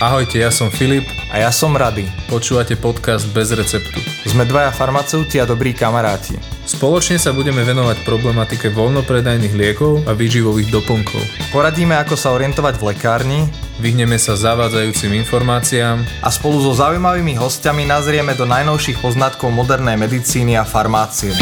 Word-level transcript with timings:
Ahojte, 0.00 0.40
ja 0.40 0.48
som 0.48 0.72
Filip. 0.72 1.04
A 1.28 1.44
ja 1.44 1.52
som 1.52 1.76
Rady. 1.76 2.08
Počúvate 2.32 2.72
podcast 2.72 3.28
Bez 3.36 3.52
receptu. 3.52 4.00
Sme 4.24 4.48
dvaja 4.48 4.72
farmaceuti 4.72 5.36
a 5.36 5.44
dobrí 5.44 5.76
kamaráti. 5.76 6.40
Spoločne 6.64 7.20
sa 7.20 7.36
budeme 7.36 7.60
venovať 7.68 8.08
problematike 8.08 8.72
voľnopredajných 8.72 9.52
liekov 9.52 10.08
a 10.08 10.16
výživových 10.16 10.72
doplnkov. 10.72 11.20
Poradíme, 11.52 12.00
ako 12.00 12.16
sa 12.16 12.32
orientovať 12.32 12.80
v 12.80 12.86
lekárni, 12.88 13.40
Vyhneme 13.80 14.16
sa 14.16 14.36
zavádzajúcim 14.36 15.12
informáciám 15.24 16.04
a 16.20 16.28
spolu 16.28 16.60
so 16.60 16.76
zaujímavými 16.76 17.36
hostiami 17.36 17.88
nazrieme 17.88 18.36
do 18.36 18.44
najnovších 18.44 19.00
poznatkov 19.00 19.52
modernej 19.52 19.96
medicíny 19.96 20.56
a 20.56 20.68
farmácie. 20.68 21.32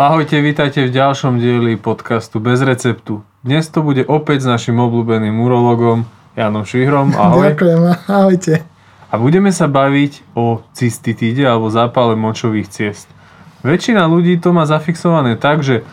Ahojte, 0.00 0.40
vítajte 0.40 0.88
v 0.88 0.96
ďalšom 0.96 1.36
dieli 1.36 1.76
podcastu 1.76 2.40
Bez 2.40 2.64
receptu. 2.64 3.20
Dnes 3.44 3.68
to 3.68 3.84
bude 3.84 4.00
opäť 4.08 4.40
s 4.40 4.46
našim 4.48 4.80
obľúbeným 4.80 5.36
urologom 5.36 6.08
Janom 6.32 6.64
Švihrom. 6.64 7.12
Ahoj. 7.12 7.52
Ďakujem, 7.52 7.80
ahojte. 8.08 8.64
A 9.12 9.14
budeme 9.20 9.52
sa 9.52 9.68
baviť 9.68 10.24
o 10.32 10.64
cystitíde 10.72 11.44
alebo 11.44 11.68
zápale 11.68 12.16
močových 12.16 12.72
ciest. 12.72 13.12
Väčšina 13.60 14.08
ľudí 14.08 14.40
to 14.40 14.56
má 14.56 14.64
zafixované 14.64 15.36
tak, 15.36 15.60
že 15.60 15.84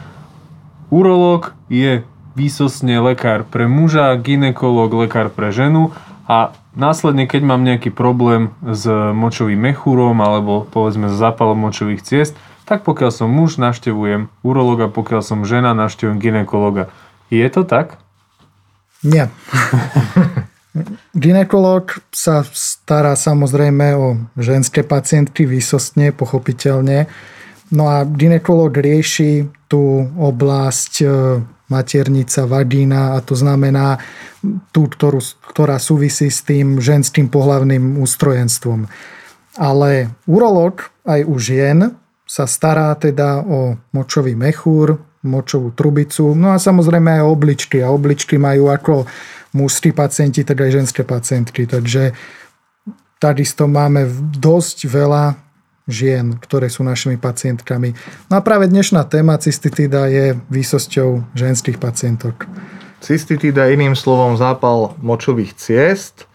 urológ 0.88 1.52
je 1.68 2.08
výsostne 2.32 3.04
lekár 3.04 3.44
pre 3.44 3.68
muža, 3.68 4.16
ginekolog 4.24 4.88
lekár 5.04 5.28
pre 5.28 5.52
ženu 5.52 5.92
a 6.32 6.56
následne, 6.80 7.28
keď 7.28 7.44
mám 7.44 7.60
nejaký 7.68 7.92
problém 7.92 8.56
s 8.64 8.88
močovým 9.12 9.60
mechúrom 9.60 10.16
alebo 10.24 10.64
povedzme 10.64 11.12
s 11.12 11.20
zápalom 11.20 11.60
močových 11.60 12.08
ciest, 12.08 12.40
tak 12.68 12.84
pokiaľ 12.84 13.12
som 13.16 13.32
muž, 13.32 13.56
navštevujem 13.56 14.28
urologa, 14.44 14.92
pokiaľ 14.92 15.22
som 15.24 15.48
žena, 15.48 15.72
navštevujem 15.72 16.20
ginekologa. 16.20 16.92
Je 17.32 17.48
to 17.48 17.64
tak? 17.64 17.96
Nie. 19.08 19.32
Ginekolog 21.16 22.04
sa 22.12 22.44
stará 22.44 23.16
samozrejme 23.16 23.88
o 23.96 24.08
ženské 24.36 24.84
pacientky 24.84 25.48
výsostne, 25.48 26.12
pochopiteľne. 26.12 27.08
No 27.72 27.88
a 27.88 28.04
ginekolog 28.04 28.76
rieši 28.76 29.48
tú 29.68 30.08
oblasť 30.16 30.94
e, 31.04 31.08
maternica, 31.68 32.48
vagína 32.48 33.16
a 33.16 33.24
to 33.24 33.36
znamená 33.36 34.00
tú, 34.72 34.88
ktorú, 34.88 35.20
ktorá 35.52 35.76
súvisí 35.82 36.32
s 36.32 36.44
tým 36.44 36.80
ženským 36.80 37.28
pohlavným 37.28 38.00
ústrojenstvom. 38.00 38.88
Ale 39.60 40.14
urolog 40.30 40.88
aj 41.04 41.26
u 41.28 41.36
žien 41.42 41.98
sa 42.28 42.44
stará 42.44 42.92
teda 43.00 43.42
o 43.42 43.80
močový 43.96 44.36
mechúr, 44.36 45.00
močovú 45.24 45.72
trubicu, 45.72 46.36
no 46.36 46.52
a 46.52 46.60
samozrejme 46.60 47.20
aj 47.20 47.24
obličky. 47.24 47.80
A 47.80 47.90
obličky 47.90 48.36
majú 48.36 48.68
ako 48.68 49.08
mužskí 49.56 49.96
pacienti, 49.96 50.44
tak 50.44 50.62
aj 50.62 50.84
ženské 50.84 51.02
pacientky. 51.08 51.64
Takže 51.66 52.12
takisto 53.18 53.66
máme 53.66 54.06
dosť 54.38 54.78
veľa 54.86 55.40
žien, 55.88 56.36
ktoré 56.36 56.68
sú 56.68 56.84
našimi 56.84 57.16
pacientkami. 57.16 57.96
No 58.28 58.38
a 58.38 58.42
práve 58.44 58.68
dnešná 58.68 59.08
téma 59.08 59.40
cystitída 59.40 60.12
je 60.12 60.36
výsosťou 60.52 61.32
ženských 61.32 61.80
pacientok. 61.80 62.44
Cystitída 63.00 63.72
iným 63.72 63.96
slovom 63.96 64.36
zápal 64.36 65.00
močových 65.00 65.56
ciest 65.56 66.28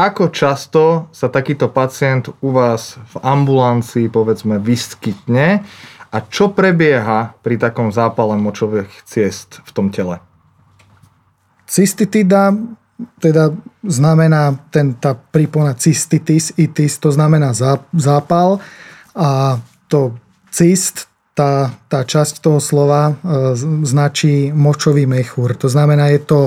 ako 0.00 0.32
často 0.32 1.12
sa 1.12 1.28
takýto 1.28 1.68
pacient 1.68 2.32
u 2.40 2.56
vás 2.56 2.96
v 3.12 3.14
ambulancii 3.20 4.08
povedzme 4.08 4.56
vyskytne 4.56 5.60
a 6.08 6.16
čo 6.24 6.56
prebieha 6.56 7.36
pri 7.44 7.60
takom 7.60 7.92
zápale 7.92 8.40
močových 8.40 8.88
ciest 9.04 9.60
v 9.60 9.70
tom 9.76 9.92
tele? 9.92 10.24
Cystitida 11.68 12.56
teda 13.20 13.52
znamená 13.84 14.56
ten, 14.72 14.96
tá 14.96 15.16
prípona 15.16 15.76
cystitis, 15.76 16.52
itis, 16.56 17.00
to 17.00 17.12
znamená 17.12 17.52
zápal 17.92 18.60
a 19.16 19.60
to 19.88 20.16
cyst, 20.52 21.08
tá, 21.32 21.72
tá 21.88 22.04
časť 22.04 22.44
toho 22.44 22.60
slova 22.60 23.12
e, 23.12 23.14
značí 23.86 24.52
močový 24.52 25.08
mechúr. 25.08 25.56
To 25.56 25.72
znamená, 25.72 26.12
je 26.12 26.20
to 26.20 26.40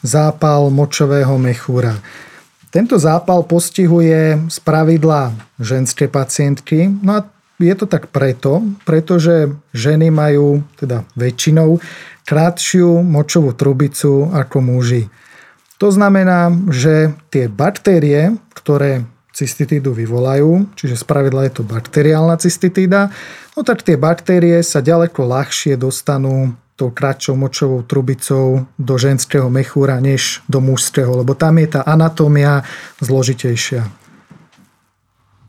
zápal 0.00 0.72
močového 0.72 1.36
mechúra. 1.36 2.00
Tento 2.68 3.00
zápal 3.00 3.48
postihuje 3.48 4.52
z 4.52 4.58
pravidla 4.60 5.32
ženské 5.56 6.04
pacientky. 6.04 6.92
No 7.00 7.10
a 7.16 7.20
je 7.58 7.74
to 7.74 7.88
tak 7.88 8.12
preto, 8.12 8.62
pretože 8.84 9.50
ženy 9.72 10.12
majú 10.12 10.62
teda 10.76 11.02
väčšinou 11.16 11.80
krátšiu 12.28 13.00
močovú 13.02 13.56
trubicu 13.56 14.28
ako 14.30 14.60
muži. 14.60 15.08
To 15.80 15.88
znamená, 15.88 16.52
že 16.68 17.16
tie 17.32 17.48
baktérie, 17.48 18.36
ktoré 18.52 19.06
cystitídu 19.32 19.94
vyvolajú, 19.94 20.66
čiže 20.74 20.98
spravidla 20.98 21.46
je 21.46 21.52
to 21.56 21.62
bakteriálna 21.62 22.36
cystitída, 22.42 23.14
no 23.54 23.62
tak 23.62 23.86
tie 23.86 23.94
baktérie 23.94 24.58
sa 24.66 24.82
ďaleko 24.82 25.22
ľahšie 25.22 25.78
dostanú 25.78 26.58
tou 26.78 26.94
kratšou 26.94 27.34
močovou 27.34 27.82
trubicou 27.82 28.70
do 28.78 28.94
ženského 28.94 29.50
mechúra 29.50 29.98
než 29.98 30.46
do 30.46 30.62
mužského, 30.62 31.10
lebo 31.10 31.34
tam 31.34 31.58
je 31.58 31.74
tá 31.74 31.82
anatómia 31.82 32.62
zložitejšia. 33.02 33.82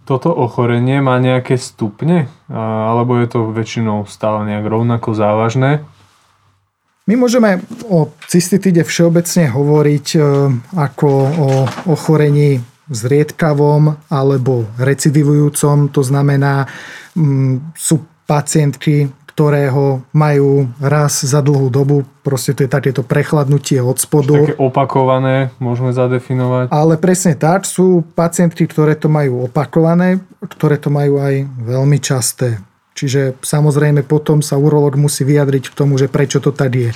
Toto 0.09 0.33
ochorenie 0.33 1.05
má 1.05 1.21
nejaké 1.21 1.61
stupne? 1.61 2.33
Alebo 2.49 3.21
je 3.21 3.29
to 3.29 3.53
väčšinou 3.53 4.09
stále 4.09 4.41
nejak 4.49 4.65
rovnako 4.65 5.13
závažné? 5.13 5.85
My 7.05 7.13
môžeme 7.13 7.61
o 7.85 8.09
cystitíde 8.25 8.81
všeobecne 8.81 9.49
hovoriť 9.49 10.07
e, 10.13 10.19
ako 10.77 11.09
o 11.25 11.49
ochorení 11.89 12.61
zriedkavom 12.89 14.09
alebo 14.09 14.65
recidivujúcom. 14.77 15.93
To 15.93 16.01
znamená, 16.01 16.65
sú 17.77 17.95
pacientky, 18.29 19.09
ktorého 19.39 20.03
majú 20.11 20.67
raz 20.83 21.23
za 21.23 21.39
dlhú 21.39 21.71
dobu. 21.71 22.03
Proste 22.27 22.51
to 22.51 22.67
je 22.67 22.75
takéto 22.75 23.07
prechladnutie 23.07 23.79
od 23.79 23.95
spodu. 23.95 24.35
Také 24.35 24.59
opakované 24.59 25.55
môžeme 25.63 25.95
zadefinovať. 25.95 26.67
Ale 26.75 26.99
presne 26.99 27.39
tak, 27.39 27.63
sú 27.63 28.03
pacientky, 28.19 28.67
ktoré 28.67 28.99
to 28.99 29.07
majú 29.07 29.47
opakované, 29.47 30.19
ktoré 30.43 30.75
to 30.75 30.91
majú 30.91 31.23
aj 31.23 31.47
veľmi 31.55 32.03
časté. 32.03 32.59
Čiže 32.99 33.39
samozrejme 33.39 34.03
potom 34.03 34.43
sa 34.43 34.59
urológ 34.59 34.99
musí 34.99 35.23
vyjadriť 35.23 35.71
k 35.71 35.77
tomu, 35.87 35.95
že 35.95 36.11
prečo 36.11 36.43
to 36.43 36.51
tak 36.51 36.75
je. 36.75 36.91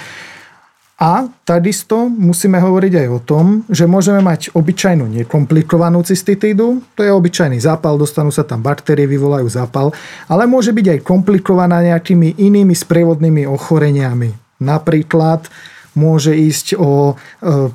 A 1.04 1.28
takisto 1.44 2.08
musíme 2.08 2.64
hovoriť 2.64 2.94
aj 3.04 3.08
o 3.12 3.20
tom, 3.20 3.68
že 3.68 3.84
môžeme 3.84 4.24
mať 4.24 4.56
obyčajnú 4.56 5.04
nekomplikovanú 5.12 6.00
cystitídu, 6.00 6.80
to 6.96 7.04
je 7.04 7.12
obyčajný 7.12 7.60
zápal, 7.60 8.00
dostanú 8.00 8.32
sa 8.32 8.48
tam 8.48 8.64
baktérie, 8.64 9.04
vyvolajú 9.04 9.52
zápal, 9.52 9.92
ale 10.32 10.48
môže 10.48 10.72
byť 10.72 10.96
aj 10.96 11.00
komplikovaná 11.04 11.84
nejakými 11.84 12.40
inými 12.40 12.72
sprievodnými 12.72 13.44
ochoreniami. 13.44 14.32
Napríklad 14.64 15.52
môže 16.00 16.32
ísť 16.40 16.80
o 16.80 17.12
e, 17.12 17.14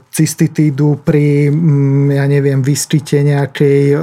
cystitídu 0.08 0.96
pri, 1.04 1.52
mm, 1.52 2.16
ja 2.16 2.24
neviem, 2.24 2.64
vyskyte 2.64 3.20
nejakej 3.28 3.92
e, 3.92 3.96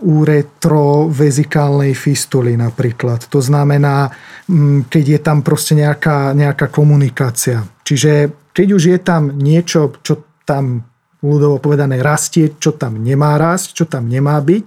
uretrovezikálnej 0.00 1.92
fistuly 1.92 2.56
napríklad. 2.56 3.28
To 3.28 3.44
znamená, 3.44 4.08
mm, 4.48 4.88
keď 4.88 5.04
je 5.04 5.20
tam 5.20 5.44
proste 5.44 5.76
nejaká, 5.76 6.32
nejaká 6.32 6.72
komunikácia. 6.72 7.60
Čiže 7.90 8.30
keď 8.54 8.68
už 8.70 8.82
je 8.94 8.98
tam 9.02 9.34
niečo, 9.34 9.98
čo 10.06 10.22
tam 10.46 10.86
ľudovo 11.26 11.58
povedané 11.58 11.98
rastie, 11.98 12.54
čo 12.56 12.78
tam 12.78 13.02
nemá 13.02 13.34
rásť, 13.34 13.82
čo 13.82 13.84
tam 13.90 14.06
nemá 14.06 14.38
byť, 14.38 14.66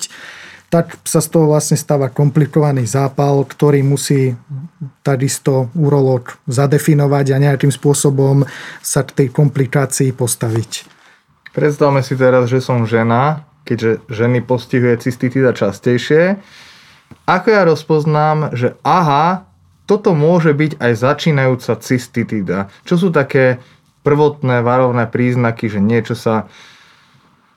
tak 0.67 0.99
sa 1.05 1.21
z 1.21 1.29
toho 1.29 1.53
vlastne 1.53 1.77
stáva 1.77 2.09
komplikovaný 2.09 2.83
zápal, 2.83 3.45
ktorý 3.45 3.85
musí 3.85 4.33
takisto 5.05 5.69
urológ 5.77 6.35
zadefinovať 6.49 7.25
a 7.31 7.41
nejakým 7.41 7.69
spôsobom 7.69 8.43
sa 8.81 9.05
k 9.05 9.23
tej 9.23 9.27
komplikácii 9.31 10.11
postaviť. 10.11 10.89
Predstavme 11.53 12.01
si 12.01 12.17
teraz, 12.17 12.49
že 12.49 12.57
som 12.59 12.89
žena 12.89 13.45
keďže 13.63 14.03
ženy 14.11 14.43
postihuje 14.43 14.99
cystitida 14.99 15.55
častejšie. 15.55 16.39
Ako 17.23 17.47
ja 17.47 17.63
rozpoznám, 17.63 18.51
že 18.51 18.75
aha, 18.83 19.47
toto 19.83 20.15
môže 20.15 20.55
byť 20.55 20.79
aj 20.79 20.91
začínajúca 20.95 21.73
cystitida. 21.83 22.71
Čo 22.87 22.95
sú 22.95 23.07
také 23.11 23.59
prvotné 24.03 24.63
varovné 24.63 25.07
príznaky, 25.07 25.67
že 25.71 25.79
niečo 25.83 26.15
sa 26.15 26.47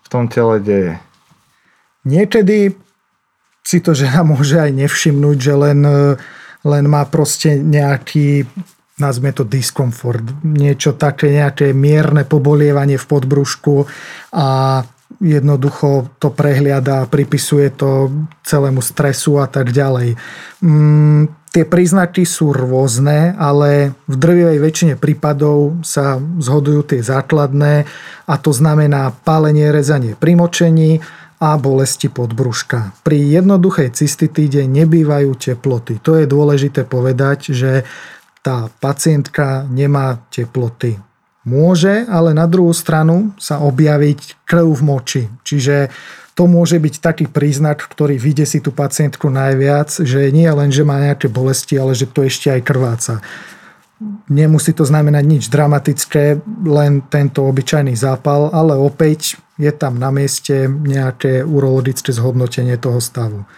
v 0.03 0.09
tom 0.11 0.27
tele 0.31 0.63
deje? 0.63 0.99
Niekedy 2.07 2.75
si 3.67 3.79
to 3.83 3.99
žena 3.99 4.23
môže 4.23 4.59
aj 4.63 4.71
nevšimnúť, 4.71 5.37
že 5.43 5.55
len, 5.59 5.81
len 6.63 6.85
má 6.87 7.03
proste 7.11 7.59
nejaký 7.59 8.47
nazme 8.97 9.29
to 9.29 9.45
diskomfort, 9.45 10.25
niečo 10.41 10.97
také, 10.97 11.29
nejaké 11.29 11.77
mierne 11.77 12.25
pobolievanie 12.25 12.97
v 12.97 13.05
podbrušku 13.05 13.85
a 14.33 14.81
jednoducho 15.21 16.17
to 16.17 16.33
prehliada, 16.33 17.05
pripisuje 17.05 17.77
to 17.77 18.09
celému 18.41 18.81
stresu 18.81 19.37
a 19.37 19.47
tak 19.53 19.73
ďalej. 19.73 20.17
Mm, 20.65 21.29
Tie 21.57 21.65
príznaky 21.65 22.29
sú 22.29 22.53
rôzne, 22.53 23.33
ale 23.41 23.97
v 24.05 24.15
drvivej 24.21 24.61
väčšine 24.61 24.95
prípadov 25.01 25.81
sa 25.81 26.21
zhodujú 26.21 26.85
tie 26.85 27.01
základné 27.01 27.89
a 28.29 28.35
to 28.37 28.53
znamená 28.53 29.09
pálenie, 29.25 29.73
rezanie 29.73 30.13
pri 30.21 30.37
močení 30.37 31.01
a 31.41 31.57
bolesti 31.57 32.13
podbruška. 32.13 33.01
Pri 33.01 33.41
jednoduchej 33.41 33.97
cystitíde 33.97 34.69
nebývajú 34.69 35.33
teploty. 35.33 35.97
To 36.05 36.21
je 36.21 36.29
dôležité 36.29 36.85
povedať, 36.85 37.57
že 37.57 37.89
tá 38.45 38.69
pacientka 38.77 39.65
nemá 39.73 40.21
teploty. 40.29 41.01
Môže, 41.49 42.05
ale 42.05 42.37
na 42.37 42.45
druhú 42.45 42.77
stranu 42.77 43.33
sa 43.41 43.65
objaviť 43.65 44.45
krv 44.45 44.77
v 44.77 44.83
moči. 44.85 45.23
Čiže 45.41 45.89
to 46.37 46.45
môže 46.45 46.77
byť 46.77 47.01
taký 47.01 47.25
príznak, 47.33 47.81
ktorý 47.81 48.21
vyjde 48.21 48.45
si 48.45 48.59
tú 48.61 48.69
pacientku 48.69 49.33
najviac, 49.33 49.89
že 49.89 50.29
nie 50.29 50.47
len, 50.53 50.69
že 50.69 50.85
má 50.85 51.01
nejaké 51.01 51.33
bolesti, 51.33 51.81
ale 51.81 51.97
že 51.97 52.05
to 52.05 52.29
ešte 52.29 52.53
aj 52.53 52.61
krváca. 52.61 53.25
Nemusí 54.29 54.77
to 54.77 54.85
znamenať 54.85 55.25
nič 55.25 55.43
dramatické, 55.49 56.45
len 56.69 57.01
tento 57.09 57.41
obyčajný 57.49 57.97
zápal, 57.97 58.53
ale 58.53 58.77
opäť 58.77 59.41
je 59.57 59.73
tam 59.73 59.97
na 59.97 60.13
mieste 60.13 60.69
nejaké 60.69 61.41
urologické 61.41 62.13
zhodnotenie 62.13 62.77
toho 62.77 63.01
stavu. 63.01 63.49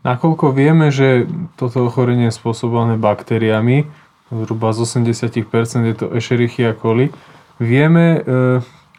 Nakoľko 0.00 0.56
vieme, 0.56 0.88
že 0.88 1.28
toto 1.60 1.84
ochorenie 1.84 2.32
je 2.32 2.38
spôsobené 2.40 2.96
baktériami, 2.96 3.84
zhruba 4.32 4.72
z 4.72 4.88
80% 4.88 5.92
je 5.92 5.94
to 6.00 6.08
Escherichia 6.16 6.72
coli, 6.72 7.12
vieme, 7.60 8.16
e, 8.16 8.20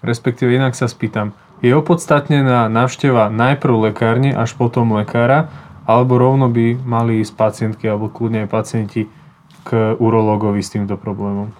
respektíve 0.05 0.53
inak 0.53 0.77
sa 0.77 0.85
spýtam, 0.85 1.33
je 1.63 1.71
opodstatnená 1.71 2.67
návšteva 2.67 3.31
najprv 3.31 3.89
lekárne, 3.89 4.35
až 4.35 4.51
potom 4.59 4.91
lekára, 4.99 5.47
alebo 5.87 6.19
rovno 6.19 6.51
by 6.51 6.75
mali 6.83 7.23
ísť 7.23 7.33
pacientky 7.39 7.87
alebo 7.87 8.11
kľudne 8.11 8.43
aj 8.43 8.49
pacienti 8.51 9.07
k 9.63 9.95
urológovi 9.95 10.59
s 10.59 10.75
týmto 10.75 10.99
problémom? 10.99 11.55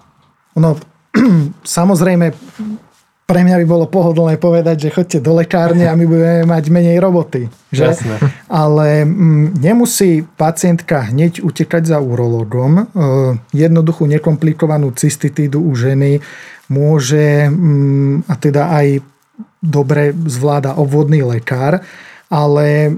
No, 0.60 0.76
samozrejme, 1.64 2.36
pre 3.24 3.40
mňa 3.40 3.56
by 3.64 3.66
bolo 3.66 3.88
pohodlné 3.88 4.36
povedať, 4.36 4.88
že 4.88 4.92
chodte 4.92 5.18
do 5.24 5.40
lekárne 5.40 5.88
a 5.88 5.96
my 5.96 6.04
budeme 6.04 6.44
mať 6.44 6.64
menej 6.68 7.00
roboty. 7.00 7.48
Že? 7.72 7.84
Jasné. 7.96 8.16
Ale 8.52 9.08
mm, 9.08 9.56
nemusí 9.56 10.28
pacientka 10.36 11.08
hneď 11.08 11.40
utekať 11.40 11.88
za 11.88 11.98
urológom. 12.04 12.72
E, 12.76 12.82
jednoduchú 13.56 14.04
nekomplikovanú 14.04 14.92
cystitídu 14.92 15.64
u 15.64 15.72
ženy 15.72 16.20
môže 16.68 17.48
mm, 17.48 18.28
a 18.28 18.34
teda 18.36 18.68
aj 18.76 19.13
dobre 19.64 20.12
zvláda 20.28 20.76
obvodný 20.76 21.24
lekár, 21.24 21.80
ale 22.28 22.92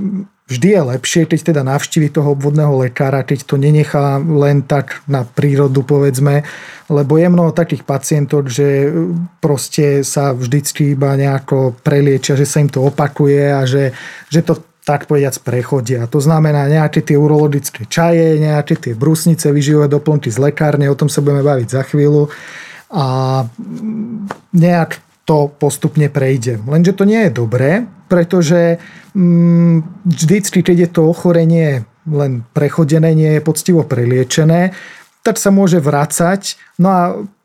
vždy 0.51 0.69
je 0.75 0.83
lepšie, 0.83 1.23
keď 1.27 1.41
teda 1.55 1.63
navštívi 1.63 2.11
toho 2.11 2.35
obvodného 2.35 2.75
lekára, 2.83 3.27
keď 3.27 3.47
to 3.47 3.55
nenechá 3.59 4.19
len 4.19 4.63
tak 4.67 5.03
na 5.07 5.23
prírodu, 5.23 5.83
povedzme, 5.87 6.43
lebo 6.91 7.19
je 7.19 7.27
mnoho 7.31 7.51
takých 7.55 7.83
pacientov, 7.83 8.47
že 8.51 8.91
proste 9.43 10.07
sa 10.07 10.35
vždycky 10.35 10.95
iba 10.95 11.15
nejako 11.15 11.75
preliečia, 11.83 12.39
že 12.39 12.47
sa 12.47 12.63
im 12.63 12.71
to 12.71 12.83
opakuje 12.83 13.43
a 13.51 13.63
že, 13.67 13.95
že 14.31 14.43
to 14.43 14.59
tak 14.87 15.11
povediac 15.11 15.35
prechodia. 15.43 16.07
To 16.07 16.23
znamená 16.23 16.71
nejaké 16.71 17.03
tie 17.03 17.19
urologické 17.19 17.91
čaje, 17.91 18.39
nejaké 18.39 18.79
tie 18.79 18.95
brusnice, 18.95 19.51
vyživové 19.51 19.91
doplnky 19.91 20.31
z 20.31 20.39
lekárne, 20.39 20.87
o 20.87 20.95
tom 20.95 21.11
sa 21.11 21.19
budeme 21.27 21.43
baviť 21.43 21.69
za 21.75 21.83
chvíľu. 21.83 22.31
A 22.95 23.43
nejak 24.55 25.03
to 25.27 25.51
postupne 25.51 26.07
prejde. 26.07 26.63
Lenže 26.63 26.95
to 26.95 27.05
nie 27.05 27.27
je 27.27 27.33
dobré, 27.35 27.85
pretože 28.07 28.79
mm, 29.13 30.07
vždycky, 30.07 30.63
keď 30.63 30.77
je 30.87 30.91
to 30.95 31.03
ochorenie 31.11 31.83
len 32.07 32.47
prechodené, 32.55 33.11
nie 33.13 33.35
je 33.37 33.43
poctivo 33.43 33.83
preliečené, 33.83 34.71
tak 35.27 35.43
sa 35.43 35.51
môže 35.51 35.83
vracať. 35.83 36.55
No 36.79 36.89
a 36.89 37.01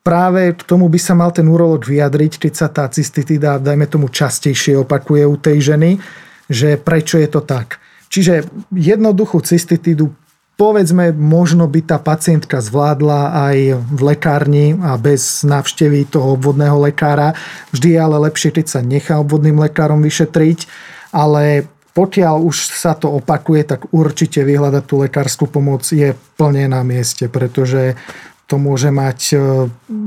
práve 0.06 0.54
k 0.54 0.62
tomu 0.62 0.86
by 0.86 1.02
sa 1.02 1.18
mal 1.18 1.34
ten 1.34 1.50
urolog 1.50 1.82
vyjadriť, 1.82 2.46
keď 2.46 2.54
sa 2.54 2.68
tá 2.70 2.86
cystitida, 2.86 3.58
dajme 3.58 3.90
tomu, 3.90 4.14
častejšie 4.14 4.78
opakuje 4.78 5.26
u 5.26 5.36
tej 5.42 5.74
ženy, 5.74 5.98
že 6.46 6.78
prečo 6.78 7.18
je 7.18 7.26
to 7.26 7.42
tak. 7.42 7.82
Čiže 8.14 8.46
jednoduchú 8.70 9.42
cystitidu 9.42 10.14
povedzme, 10.62 11.10
možno 11.10 11.66
by 11.66 11.82
tá 11.82 11.98
pacientka 11.98 12.62
zvládla 12.62 13.50
aj 13.50 13.58
v 13.82 14.00
lekárni 14.14 14.78
a 14.78 14.94
bez 14.94 15.42
návštevy 15.42 16.06
toho 16.06 16.38
obvodného 16.38 16.78
lekára. 16.86 17.34
Vždy 17.74 17.98
je 17.98 18.00
ale 18.00 18.30
lepšie, 18.30 18.54
keď 18.54 18.66
sa 18.70 18.86
nechá 18.86 19.18
obvodným 19.18 19.58
lekárom 19.58 20.06
vyšetriť, 20.06 20.70
ale 21.18 21.66
pokiaľ 21.98 22.46
už 22.46 22.78
sa 22.78 22.94
to 22.94 23.10
opakuje, 23.10 23.66
tak 23.66 23.90
určite 23.90 24.46
vyhľadať 24.46 24.84
tú 24.86 25.02
lekárskú 25.02 25.50
pomoc 25.50 25.82
je 25.82 26.14
plne 26.38 26.70
na 26.70 26.86
mieste, 26.86 27.26
pretože 27.26 27.98
to 28.46 28.62
môže 28.62 28.94
mať 28.94 29.20
e, 29.34 29.36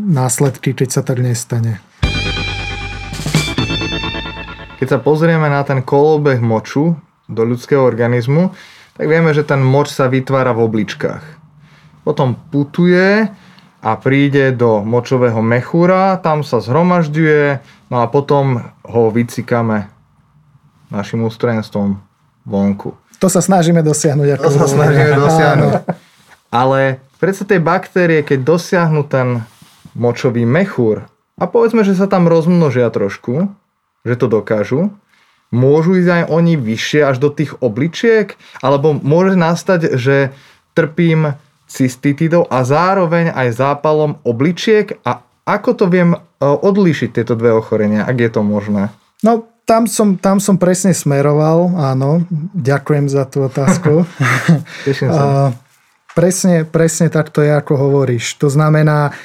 následky, 0.07 0.71
keď 0.71 0.89
sa 0.95 1.03
tak 1.03 1.19
nestane. 1.19 1.83
Keď 4.79 4.87
sa 4.87 4.99
pozrieme 5.03 5.51
na 5.51 5.67
ten 5.67 5.83
kolobeh 5.83 6.39
moču 6.39 6.95
do 7.27 7.43
ľudského 7.43 7.83
organizmu, 7.83 8.55
tak 8.95 9.07
vieme, 9.11 9.35
že 9.35 9.43
ten 9.43 9.59
moč 9.59 9.91
sa 9.91 10.07
vytvára 10.07 10.55
v 10.55 10.65
obličkách. 10.71 11.25
Potom 12.07 12.39
putuje 12.51 13.27
a 13.85 13.91
príde 14.01 14.55
do 14.55 14.81
močového 14.81 15.45
mechúra, 15.45 16.17
tam 16.23 16.41
sa 16.47 16.63
zhromažďuje, 16.63 17.61
no 17.93 17.97
a 18.01 18.07
potom 18.09 18.65
ho 18.87 19.03
vycikáme 19.13 19.93
našim 20.89 21.27
ústrojenstvom 21.27 22.01
vonku. 22.47 22.97
To 23.19 23.29
sa 23.29 23.41
snažíme 23.41 23.81
dosiahnuť. 23.83 24.29
Ako 24.37 24.43
to 24.47 24.59
sa 24.63 24.69
snažíme 24.69 25.13
dosiahnuť. 25.17 25.73
Ale 26.55 27.03
predsa 27.19 27.43
tie 27.49 27.59
baktérie, 27.59 28.23
keď 28.23 28.39
dosiahnu 28.47 29.03
ten 29.11 29.43
močový 29.97 30.47
mechúr 30.47 31.09
a 31.35 31.45
povedzme, 31.51 31.83
že 31.83 31.99
sa 31.99 32.07
tam 32.07 32.31
rozmnožia 32.31 32.87
trošku, 32.95 33.51
že 34.07 34.15
to 34.15 34.27
dokážu, 34.31 34.95
môžu 35.55 35.97
ísť 36.03 36.11
aj 36.11 36.25
oni 36.29 36.59
vyššie 36.59 37.01
až 37.07 37.17
do 37.23 37.31
tých 37.31 37.55
obličiek? 37.63 38.35
Alebo 38.59 38.93
môže 38.99 39.39
nastať, 39.39 39.95
že 39.95 40.35
trpím 40.75 41.39
cystitidou 41.71 42.45
a 42.51 42.67
zároveň 42.67 43.31
aj 43.31 43.55
zápalom 43.55 44.19
obličiek? 44.27 44.99
A 45.07 45.23
ako 45.47 45.71
to 45.79 45.85
viem 45.87 46.17
e, 46.17 46.19
odlíšiť 46.43 47.11
tieto 47.15 47.39
dve 47.39 47.55
ochorenia, 47.55 48.05
ak 48.05 48.17
je 48.19 48.31
to 48.33 48.43
možné? 48.43 48.91
No, 49.23 49.47
tam 49.65 49.89
som, 49.89 50.21
tam 50.21 50.41
som 50.41 50.61
presne 50.61 50.93
smeroval, 50.93 51.73
áno. 51.73 52.25
Ďakujem 52.53 53.09
za 53.09 53.25
tú 53.25 53.49
otázku. 53.49 54.05
Teším 54.89 55.09
sa. 55.09 55.57
presne, 56.13 56.69
presne 56.69 57.09
tak 57.09 57.33
to 57.33 57.41
je, 57.41 57.53
ako 57.53 57.77
hovoríš. 57.77 58.37
To 58.45 58.53
znamená, 58.53 59.17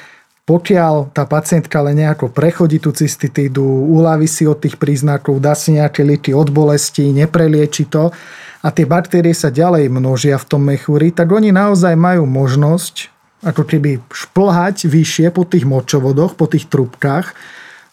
pokiaľ 0.50 1.14
tá 1.14 1.30
pacientka 1.30 1.78
len 1.78 2.02
nejako 2.02 2.34
prechodí 2.34 2.82
tú 2.82 2.90
cystitídu, 2.90 3.62
uľaví 3.62 4.26
si 4.26 4.50
od 4.50 4.58
tých 4.58 4.82
príznakov, 4.82 5.38
dá 5.38 5.54
si 5.54 5.78
nejaké 5.78 6.02
lieky 6.02 6.34
od 6.34 6.50
bolesti, 6.50 7.14
neprelieči 7.14 7.86
to 7.86 8.10
a 8.58 8.68
tie 8.74 8.82
baktérie 8.82 9.30
sa 9.30 9.54
ďalej 9.54 9.86
množia 9.86 10.34
v 10.42 10.48
tom 10.50 10.66
mechúri, 10.66 11.14
tak 11.14 11.30
oni 11.30 11.54
naozaj 11.54 11.94
majú 11.94 12.26
možnosť 12.26 13.14
ako 13.46 13.62
keby 13.62 14.02
šplhať 14.10 14.90
vyššie 14.90 15.30
po 15.30 15.46
tých 15.46 15.70
močovodoch, 15.70 16.34
po 16.34 16.50
tých 16.50 16.66
trubkách, 16.66 17.30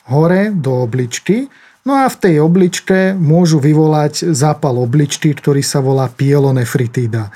hore 0.09 0.49
do 0.49 0.81
obličky. 0.81 1.53
No 1.85 1.93
a 1.93 2.09
v 2.09 2.17
tej 2.17 2.41
obličke 2.41 3.13
môžu 3.13 3.61
vyvolať 3.61 4.33
zápal 4.33 4.81
obličky, 4.81 5.29
ktorý 5.37 5.61
sa 5.61 5.77
volá 5.77 6.09
pielonefritída. 6.09 7.29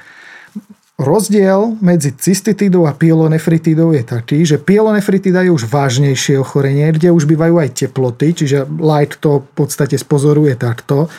Rozdiel 1.02 1.82
medzi 1.82 2.14
cystitidou 2.14 2.86
a 2.86 2.94
pielonefritidou 2.94 3.90
je 3.98 4.06
taký, 4.06 4.46
že 4.46 4.62
pielonefritida 4.62 5.42
je 5.42 5.50
už 5.50 5.66
vážnejšie 5.66 6.38
ochorenie, 6.38 6.94
kde 6.94 7.10
už 7.10 7.26
bývajú 7.26 7.58
aj 7.58 7.70
teploty, 7.74 8.38
čiže 8.38 8.70
light 8.78 9.18
to 9.18 9.42
v 9.42 9.66
podstate 9.66 9.98
spozoruje 9.98 10.54
takto. 10.54 11.10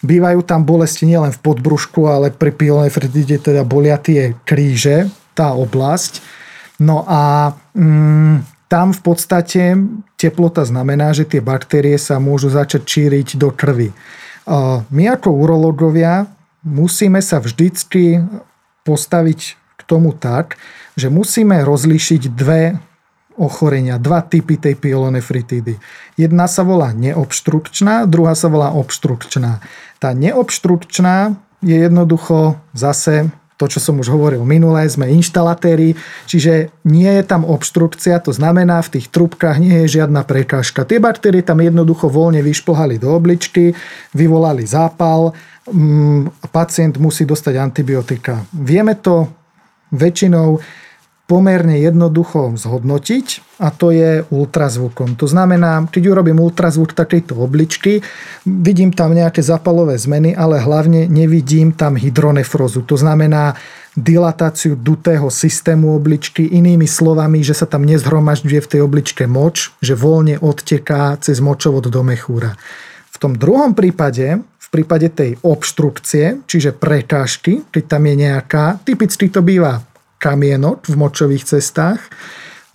Bývajú 0.00 0.40
tam 0.40 0.64
bolesti 0.64 1.04
nielen 1.04 1.36
v 1.36 1.42
podbrušku, 1.44 2.08
ale 2.08 2.32
pri 2.32 2.48
pielonefritide 2.48 3.36
teda 3.36 3.60
bolia 3.68 4.00
tie 4.00 4.32
kríže, 4.48 5.12
tá 5.36 5.52
oblasť. 5.52 6.24
No 6.80 7.04
a 7.04 7.52
mm, 7.76 8.40
tam 8.72 8.96
v 8.96 9.00
podstate 9.04 9.76
teplota 10.16 10.64
znamená, 10.64 11.12
že 11.12 11.28
tie 11.28 11.44
baktérie 11.44 12.00
sa 12.00 12.16
môžu 12.16 12.48
začať 12.48 12.82
číriť 12.88 13.36
do 13.36 13.52
krvi. 13.52 13.92
My 14.88 15.04
ako 15.12 15.28
urologovia 15.28 16.24
musíme 16.64 17.20
sa 17.20 17.38
vždycky 17.38 18.24
postaviť 18.86 19.40
k 19.76 19.82
tomu 19.82 20.14
tak, 20.14 20.54
že 20.94 21.10
musíme 21.10 21.66
rozlíšiť 21.66 22.22
dve 22.30 22.78
ochorenia, 23.36 24.00
dva 24.00 24.24
typy 24.24 24.56
tej 24.56 24.80
pyelonefritídy. 24.80 25.76
Jedna 26.16 26.48
sa 26.48 26.64
volá 26.64 26.96
neobštrukčná, 26.96 28.08
druhá 28.08 28.32
sa 28.32 28.48
volá 28.48 28.72
obštrukčná. 28.72 29.60
Tá 30.00 30.16
neobštrukčná 30.16 31.36
je 31.60 31.76
jednoducho 31.84 32.56
zase 32.72 33.28
to, 33.56 33.64
čo 33.72 33.80
som 33.80 33.96
už 33.96 34.12
hovoril 34.12 34.44
minulé, 34.44 34.84
sme 34.84 35.08
inštalatéri, 35.16 35.96
čiže 36.28 36.68
nie 36.84 37.08
je 37.08 37.24
tam 37.24 37.40
obštrukcia, 37.48 38.20
to 38.20 38.28
znamená, 38.28 38.84
v 38.84 39.00
tých 39.00 39.08
trubkách 39.08 39.56
nie 39.56 39.84
je 39.84 40.00
žiadna 40.00 40.28
prekážka. 40.28 40.84
Tie 40.84 41.00
baktérie 41.00 41.40
tam 41.40 41.64
jednoducho 41.64 42.12
voľne 42.12 42.44
vyšplhali 42.44 43.00
do 43.00 43.16
obličky, 43.16 43.72
vyvolali 44.12 44.68
zápal, 44.68 45.32
pacient 46.52 46.94
musí 46.98 47.26
dostať 47.26 47.54
antibiotika. 47.58 48.46
Vieme 48.54 48.94
to 48.94 49.26
väčšinou 49.90 50.62
pomerne 51.26 51.82
jednoducho 51.82 52.54
zhodnotiť 52.54 53.58
a 53.58 53.74
to 53.74 53.90
je 53.90 54.22
ultrazvukom. 54.30 55.18
To 55.18 55.26
znamená, 55.26 55.82
keď 55.90 56.14
urobím 56.14 56.38
ultrazvuk 56.38 56.94
takejto 56.94 57.34
obličky, 57.34 57.98
vidím 58.46 58.94
tam 58.94 59.10
nejaké 59.10 59.42
zapalové 59.42 59.98
zmeny, 59.98 60.38
ale 60.38 60.62
hlavne 60.62 61.10
nevidím 61.10 61.74
tam 61.74 61.98
hydronefrozu. 61.98 62.86
To 62.86 62.94
znamená 62.94 63.58
dilatáciu 63.98 64.78
dutého 64.78 65.26
systému 65.26 65.98
obličky, 65.98 66.46
inými 66.46 66.86
slovami, 66.86 67.42
že 67.42 67.58
sa 67.58 67.66
tam 67.66 67.82
nezhromažďuje 67.82 68.60
v 68.62 68.70
tej 68.70 68.80
obličke 68.86 69.26
moč, 69.26 69.74
že 69.82 69.98
voľne 69.98 70.38
odteká 70.38 71.18
cez 71.18 71.42
močovod 71.42 71.90
do 71.90 72.06
mechúra. 72.06 72.54
V 73.10 73.16
tom 73.18 73.34
druhom 73.34 73.72
prípade, 73.72 74.44
v 74.66 74.68
prípade 74.82 75.14
tej 75.14 75.38
obštrukcie, 75.46 76.42
čiže 76.50 76.74
prekážky, 76.74 77.62
keď 77.70 77.84
tam 77.86 78.02
je 78.10 78.14
nejaká, 78.18 78.82
typicky 78.82 79.30
to 79.30 79.38
býva 79.46 79.78
kamienok 80.18 80.90
v 80.90 80.94
močových 80.98 81.46
cestách. 81.46 82.02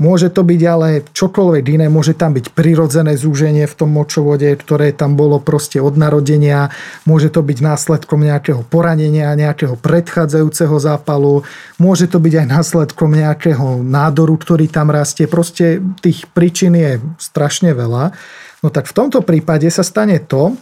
Môže 0.02 0.34
to 0.34 0.42
byť 0.42 0.62
ale 0.66 1.06
čokoľvek 1.14 1.66
iné, 1.78 1.86
môže 1.86 2.18
tam 2.18 2.34
byť 2.34 2.58
prirodzené 2.58 3.14
zúženie 3.14 3.70
v 3.70 3.78
tom 3.78 3.94
močovode, 3.94 4.50
ktoré 4.50 4.98
tam 4.98 5.14
bolo 5.14 5.38
proste 5.38 5.78
od 5.78 5.94
narodenia, 5.94 6.74
môže 7.06 7.30
to 7.30 7.46
byť 7.46 7.58
následkom 7.62 8.26
nejakého 8.26 8.66
poranenia, 8.66 9.38
nejakého 9.38 9.78
predchádzajúceho 9.78 10.74
zápalu, 10.82 11.46
môže 11.78 12.10
to 12.10 12.18
byť 12.18 12.34
aj 12.34 12.48
následkom 12.50 13.14
nejakého 13.14 13.86
nádoru, 13.86 14.42
ktorý 14.42 14.74
tam 14.74 14.90
rastie. 14.90 15.30
Proste 15.30 15.78
tých 16.02 16.26
príčin 16.34 16.74
je 16.74 16.98
strašne 17.22 17.70
veľa. 17.78 18.10
No 18.66 18.74
tak 18.74 18.90
v 18.90 18.98
tomto 18.98 19.22
prípade 19.22 19.70
sa 19.70 19.86
stane 19.86 20.18
to, 20.18 20.58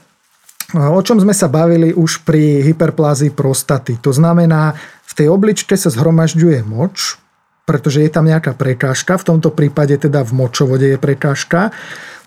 o 0.75 1.01
čom 1.01 1.17
sme 1.17 1.33
sa 1.33 1.49
bavili 1.49 1.95
už 1.95 2.21
pri 2.21 2.61
hyperplázii 2.61 3.33
prostaty. 3.33 3.97
To 4.05 4.13
znamená, 4.13 4.77
v 5.09 5.13
tej 5.17 5.27
obličke 5.33 5.73
sa 5.73 5.89
zhromažďuje 5.89 6.61
moč, 6.61 7.17
pretože 7.65 8.01
je 8.01 8.09
tam 8.09 8.25
nejaká 8.25 8.53
prekážka, 8.53 9.17
v 9.17 9.27
tomto 9.33 9.49
prípade 9.53 9.97
teda 9.97 10.25
v 10.25 10.31
močovode 10.33 10.85
je 10.85 10.97
prekážka 11.01 11.73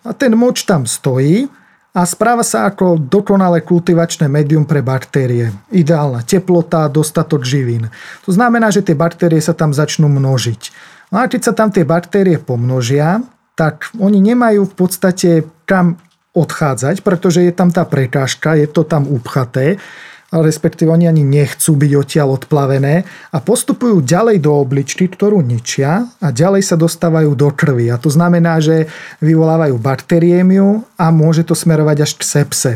a 0.02 0.10
ten 0.14 0.34
moč 0.34 0.66
tam 0.66 0.86
stojí 0.86 1.46
a 1.92 2.08
správa 2.08 2.40
sa 2.40 2.66
ako 2.72 2.96
dokonalé 2.96 3.60
kultivačné 3.60 4.24
médium 4.26 4.64
pre 4.64 4.80
baktérie. 4.80 5.52
Ideálna 5.68 6.24
teplota, 6.24 6.88
dostatok 6.88 7.44
živín. 7.44 7.92
To 8.24 8.32
znamená, 8.32 8.72
že 8.72 8.80
tie 8.80 8.96
baktérie 8.96 9.38
sa 9.44 9.52
tam 9.52 9.76
začnú 9.76 10.08
množiť. 10.08 10.72
No 11.12 11.20
a 11.20 11.28
keď 11.28 11.40
sa 11.42 11.52
tam 11.52 11.68
tie 11.68 11.84
baktérie 11.84 12.40
pomnožia, 12.40 13.20
tak 13.52 13.92
oni 14.00 14.24
nemajú 14.24 14.64
v 14.64 14.74
podstate 14.74 15.44
kam 15.68 16.00
odchádzať, 16.32 17.04
pretože 17.04 17.44
je 17.44 17.52
tam 17.52 17.68
tá 17.68 17.84
prekážka, 17.84 18.56
je 18.56 18.68
to 18.68 18.82
tam 18.88 19.04
upchaté 19.08 19.76
respektíve 20.32 20.88
oni 20.88 21.04
ani 21.04 21.20
nechcú 21.20 21.76
byť 21.76 21.92
odtiaľ 21.92 22.40
odplavené 22.40 23.04
a 23.04 23.38
postupujú 23.44 24.00
ďalej 24.00 24.40
do 24.40 24.56
obličky, 24.56 25.04
ktorú 25.04 25.44
ničia 25.44 26.08
a 26.24 26.32
ďalej 26.32 26.64
sa 26.64 26.80
dostávajú 26.80 27.36
do 27.36 27.52
krvi. 27.52 27.92
A 27.92 28.00
to 28.00 28.08
znamená, 28.08 28.56
že 28.64 28.88
vyvolávajú 29.20 29.76
bakteriémiu 29.76 30.88
a 30.96 31.12
môže 31.12 31.44
to 31.44 31.52
smerovať 31.52 32.08
až 32.08 32.12
k 32.16 32.22
sepse 32.24 32.72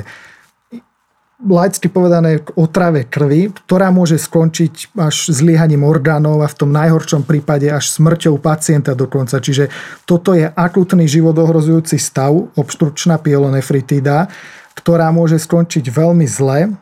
laicky 1.36 1.92
povedané 1.92 2.40
k 2.40 2.48
otrave 2.56 3.04
krvi, 3.04 3.52
ktorá 3.52 3.92
môže 3.92 4.16
skončiť 4.16 4.96
až 4.96 5.28
zlyhaním 5.36 5.84
orgánov 5.84 6.40
a 6.40 6.48
v 6.48 6.58
tom 6.58 6.72
najhoršom 6.72 7.28
prípade 7.28 7.68
až 7.68 7.92
smrťou 7.92 8.40
pacienta 8.40 8.96
dokonca. 8.96 9.36
Čiže 9.36 9.68
toto 10.08 10.32
je 10.32 10.48
akutný 10.48 11.04
životohrozujúci 11.04 12.00
stav, 12.00 12.32
obštručná 12.56 13.20
pielonefritída, 13.20 14.32
ktorá 14.72 15.12
môže 15.12 15.36
skončiť 15.36 15.84
veľmi 15.92 16.24
zle 16.24 16.72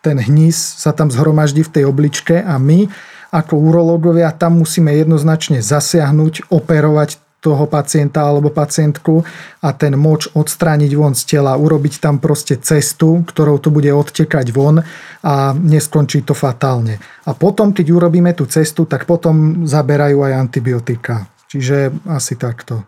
ten 0.00 0.16
hníz 0.16 0.56
sa 0.56 0.96
tam 0.96 1.12
zhromaždí 1.12 1.60
v 1.60 1.72
tej 1.76 1.84
obličke 1.84 2.40
a 2.40 2.56
my 2.56 2.88
ako 3.30 3.54
urológovia 3.54 4.32
tam 4.34 4.58
musíme 4.58 4.90
jednoznačne 4.96 5.62
zasiahnuť, 5.62 6.50
operovať 6.50 7.20
toho 7.40 7.64
pacienta 7.66 8.28
alebo 8.28 8.52
pacientku 8.52 9.24
a 9.64 9.72
ten 9.72 9.96
moč 9.96 10.28
odstrániť 10.36 10.92
von 10.92 11.16
z 11.16 11.36
tela, 11.36 11.56
urobiť 11.56 11.98
tam 11.98 12.20
proste 12.20 12.60
cestu, 12.60 13.24
ktorou 13.24 13.56
to 13.56 13.72
bude 13.72 13.88
odtekať 13.88 14.52
von 14.52 14.84
a 15.24 15.56
neskončí 15.56 16.20
to 16.22 16.36
fatálne. 16.36 17.00
A 17.24 17.32
potom, 17.32 17.72
keď 17.72 17.96
urobíme 17.96 18.36
tú 18.36 18.44
cestu, 18.44 18.84
tak 18.84 19.08
potom 19.08 19.64
zaberajú 19.64 20.20
aj 20.20 20.32
antibiotika. 20.36 21.26
Čiže 21.48 22.06
asi 22.06 22.36
takto. 22.36 22.84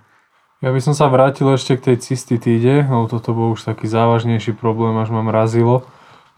Ja 0.62 0.70
by 0.70 0.78
som 0.78 0.94
sa 0.94 1.10
vrátil 1.10 1.50
ešte 1.50 1.74
k 1.74 1.90
tej 1.90 1.96
cystitíde, 2.06 2.86
lebo 2.86 3.10
toto 3.10 3.34
bol 3.34 3.58
už 3.58 3.66
taký 3.66 3.90
závažnejší 3.90 4.54
problém, 4.54 4.94
až 5.02 5.10
ma 5.10 5.26
mrazilo 5.26 5.82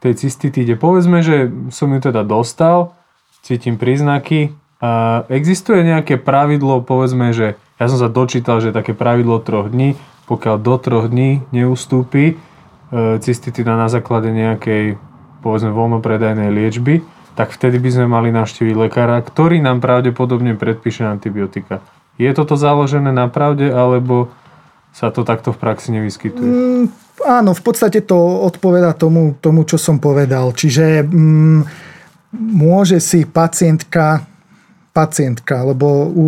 tej 0.00 0.16
cystitíde. 0.16 0.80
Povedzme, 0.80 1.20
že 1.20 1.52
som 1.68 1.92
ju 1.92 2.00
teda 2.00 2.24
dostal, 2.24 2.96
cítim 3.44 3.76
príznaky. 3.76 4.56
A 4.80 5.24
existuje 5.32 5.80
nejaké 5.80 6.16
pravidlo, 6.20 6.80
povedzme, 6.84 7.32
že 7.32 7.60
ja 7.78 7.86
som 7.90 7.98
sa 7.98 8.06
dočítal, 8.06 8.62
že 8.62 8.74
také 8.74 8.94
pravidlo 8.94 9.42
troch 9.42 9.70
dní, 9.70 9.98
pokiaľ 10.30 10.56
do 10.62 10.74
troch 10.78 11.06
dní 11.10 11.42
neustúpi 11.50 12.24
e, 12.32 12.34
cystitída 13.18 13.74
na 13.74 13.90
základe 13.90 14.30
nejakej 14.30 14.96
povedzme 15.44 15.74
voľnopredajnej 15.74 16.48
liečby, 16.48 17.04
tak 17.34 17.52
vtedy 17.52 17.82
by 17.82 17.90
sme 17.90 18.06
mali 18.08 18.32
navštíviť 18.32 18.74
lekára, 18.78 19.20
ktorý 19.20 19.60
nám 19.60 19.82
pravdepodobne 19.82 20.56
predpíše 20.56 21.04
antibiotika. 21.04 21.84
Je 22.16 22.30
toto 22.30 22.54
založené 22.54 23.10
na 23.10 23.26
pravde, 23.26 23.68
alebo 23.68 24.30
sa 24.94 25.10
to 25.10 25.26
takto 25.26 25.50
v 25.50 25.58
praxi 25.58 25.90
nevyskytuje? 25.90 26.46
Mm, 26.46 26.84
áno, 27.26 27.50
v 27.52 27.62
podstate 27.66 28.06
to 28.06 28.16
odpoveda 28.46 28.94
tomu, 28.94 29.34
tomu 29.42 29.66
čo 29.66 29.74
som 29.74 29.98
povedal. 29.98 30.54
Čiže 30.54 31.02
mm, 31.02 31.60
môže 32.54 33.02
si 33.02 33.26
pacientka, 33.26 34.22
pacientka, 34.94 35.66
lebo 35.66 36.06
u, 36.06 36.26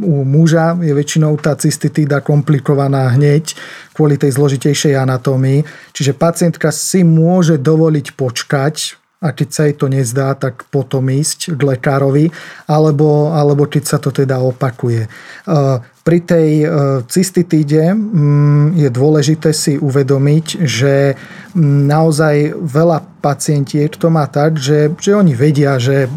u 0.00 0.22
muža 0.22 0.76
je 0.78 0.92
väčšinou 0.92 1.34
tá 1.40 1.56
cystitída 1.56 2.20
komplikovaná 2.20 3.08
hneď 3.16 3.56
kvôli 3.96 4.20
tej 4.20 4.36
zložitejšej 4.36 4.94
anatómii. 4.98 5.64
Čiže 5.96 6.12
pacientka 6.12 6.68
si 6.74 7.02
môže 7.02 7.56
dovoliť 7.56 8.14
počkať 8.14 9.00
a 9.24 9.32
keď 9.32 9.48
sa 9.48 9.62
jej 9.64 9.74
to 9.80 9.88
nezdá, 9.88 10.36
tak 10.36 10.68
potom 10.68 11.08
ísť 11.08 11.56
k 11.56 11.60
lekárovi, 11.64 12.28
alebo, 12.68 13.32
alebo 13.32 13.64
keď 13.64 13.84
sa 13.88 13.96
to 13.96 14.12
teda 14.12 14.36
opakuje. 14.36 15.08
Pri 16.04 16.18
tej 16.20 16.50
e, 16.60 16.66
cystitíde 17.08 17.96
mm, 17.96 18.76
je 18.76 18.88
dôležité 18.92 19.56
si 19.56 19.80
uvedomiť, 19.80 20.60
že 20.60 21.16
mm, 21.16 21.88
naozaj 21.88 22.52
veľa 22.60 23.24
pacientiek 23.24 23.88
to 23.88 24.12
má 24.12 24.28
tak, 24.28 24.60
že, 24.60 24.92
že 25.00 25.16
oni 25.16 25.32
vedia, 25.32 25.80
že 25.80 26.12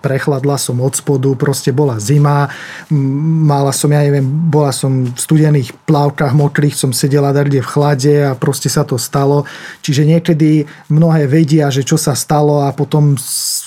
prechladla 0.00 0.56
som 0.56 0.80
od 0.80 0.96
spodu, 0.96 1.36
proste 1.36 1.70
bola 1.70 2.00
zima, 2.00 2.48
mala 2.90 3.70
som, 3.70 3.92
ja 3.92 4.00
neviem, 4.00 4.24
bola 4.24 4.72
som 4.72 5.06
v 5.06 5.14
studených 5.14 5.76
plavkách 5.84 6.32
mokrých, 6.34 6.74
som 6.74 6.90
sedela 6.90 7.30
kde 7.30 7.60
v 7.60 7.70
chlade 7.70 8.14
a 8.26 8.32
proste 8.34 8.66
sa 8.66 8.82
to 8.82 8.96
stalo. 8.96 9.44
Čiže 9.84 10.08
niekedy 10.08 10.66
mnohé 10.88 11.28
vedia, 11.28 11.70
že 11.70 11.86
čo 11.86 12.00
sa 12.00 12.16
stalo 12.16 12.64
a 12.64 12.72
potom, 12.72 13.14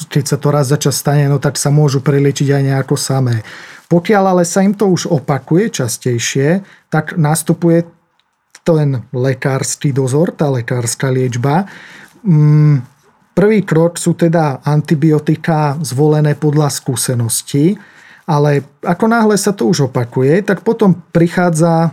keď 0.10 0.24
sa 0.26 0.38
to 0.42 0.48
raz 0.50 0.68
za 0.74 0.78
čas 0.82 1.00
stane, 1.00 1.30
no 1.30 1.40
tak 1.40 1.56
sa 1.56 1.72
môžu 1.72 2.04
preliečiť 2.04 2.50
aj 2.52 2.62
nejako 2.62 2.96
samé. 3.00 3.46
Pokiaľ 3.88 4.24
ale 4.36 4.44
sa 4.44 4.66
im 4.66 4.74
to 4.74 4.90
už 4.90 5.06
opakuje 5.06 5.70
častejšie, 5.70 6.66
tak 6.90 7.14
nastupuje 7.14 7.86
ten 8.64 9.04
lekársky 9.12 9.92
dozor, 9.92 10.32
tá 10.34 10.48
lekárska 10.48 11.12
liečba. 11.12 11.68
Mm, 12.24 12.93
prvý 13.34 13.66
krok 13.66 13.98
sú 13.98 14.14
teda 14.14 14.62
antibiotika 14.64 15.78
zvolené 15.82 16.38
podľa 16.38 16.70
skúseností, 16.70 17.76
ale 18.24 18.64
ako 18.80 19.06
náhle 19.10 19.36
sa 19.36 19.52
to 19.52 19.68
už 19.68 19.92
opakuje, 19.92 20.46
tak 20.48 20.64
potom 20.64 20.96
prichádza 21.12 21.74
e, 21.74 21.90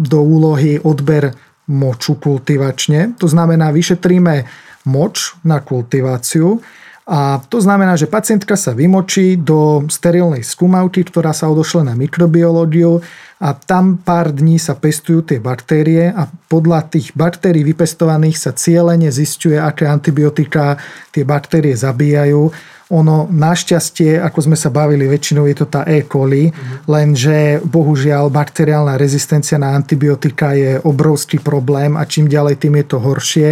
do 0.00 0.18
úlohy 0.24 0.80
odber 0.80 1.36
moču 1.68 2.16
kultivačne. 2.16 3.14
To 3.20 3.28
znamená, 3.28 3.68
vyšetríme 3.70 4.48
moč 4.88 5.36
na 5.44 5.60
kultiváciu 5.60 6.58
a 7.02 7.42
to 7.50 7.58
znamená, 7.58 7.98
že 7.98 8.06
pacientka 8.06 8.54
sa 8.54 8.70
vymočí 8.72 9.34
do 9.34 9.82
sterilnej 9.90 10.46
skúmavky, 10.46 11.02
ktorá 11.02 11.34
sa 11.34 11.50
odošle 11.50 11.82
na 11.82 11.98
mikrobiológiu 11.98 13.02
a 13.42 13.58
tam 13.58 13.98
pár 13.98 14.30
dní 14.30 14.54
sa 14.62 14.78
pestujú 14.78 15.26
tie 15.26 15.42
baktérie 15.42 16.14
a 16.14 16.30
podľa 16.30 16.86
tých 16.94 17.10
baktérií 17.18 17.66
vypestovaných 17.74 18.38
sa 18.38 18.54
cieľene 18.54 19.10
zistuje, 19.10 19.58
aké 19.58 19.90
antibiotika 19.90 20.78
tie 21.10 21.26
baktérie 21.26 21.74
zabíjajú. 21.74 22.54
Ono 22.92 23.26
našťastie, 23.26 24.22
ako 24.22 24.38
sme 24.46 24.56
sa 24.56 24.70
bavili, 24.70 25.10
väčšinou 25.10 25.48
je 25.50 25.56
to 25.58 25.66
tá 25.66 25.82
E. 25.88 26.06
coli, 26.06 26.52
mm-hmm. 26.52 26.86
lenže 26.86 27.38
bohužiaľ 27.66 28.30
bakteriálna 28.30 28.94
rezistencia 28.94 29.58
na 29.58 29.74
antibiotika 29.74 30.54
je 30.54 30.78
obrovský 30.78 31.42
problém 31.42 31.98
a 31.98 32.06
čím 32.06 32.30
ďalej, 32.30 32.62
tým 32.62 32.78
je 32.78 32.86
to 32.86 32.98
horšie 33.02 33.48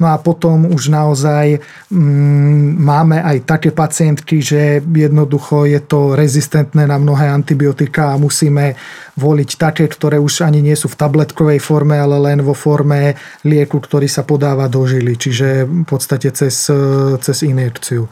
No 0.00 0.08
a 0.08 0.16
potom 0.16 0.64
už 0.72 0.88
naozaj 0.88 1.60
mm, 1.92 2.80
máme 2.80 3.20
aj 3.20 3.44
také 3.44 3.68
pacientky, 3.68 4.40
že 4.40 4.80
jednoducho 4.80 5.68
je 5.68 5.76
to 5.84 6.16
rezistentné 6.16 6.88
na 6.88 6.96
mnohé 6.96 7.28
antibiotika 7.28 8.16
a 8.16 8.20
musíme 8.20 8.80
voliť 9.20 9.50
také, 9.60 9.84
ktoré 9.84 10.16
už 10.16 10.48
ani 10.48 10.64
nie 10.64 10.72
sú 10.72 10.88
v 10.88 10.96
tabletkovej 10.96 11.60
forme, 11.60 12.00
ale 12.00 12.16
len 12.16 12.40
vo 12.40 12.56
forme 12.56 13.12
lieku, 13.44 13.76
ktorý 13.76 14.08
sa 14.08 14.24
podáva 14.24 14.72
do 14.72 14.88
žily, 14.88 15.20
čiže 15.20 15.68
v 15.68 15.84
podstate 15.84 16.32
cez, 16.32 16.72
cez 17.20 17.36
injekciu. 17.44 18.08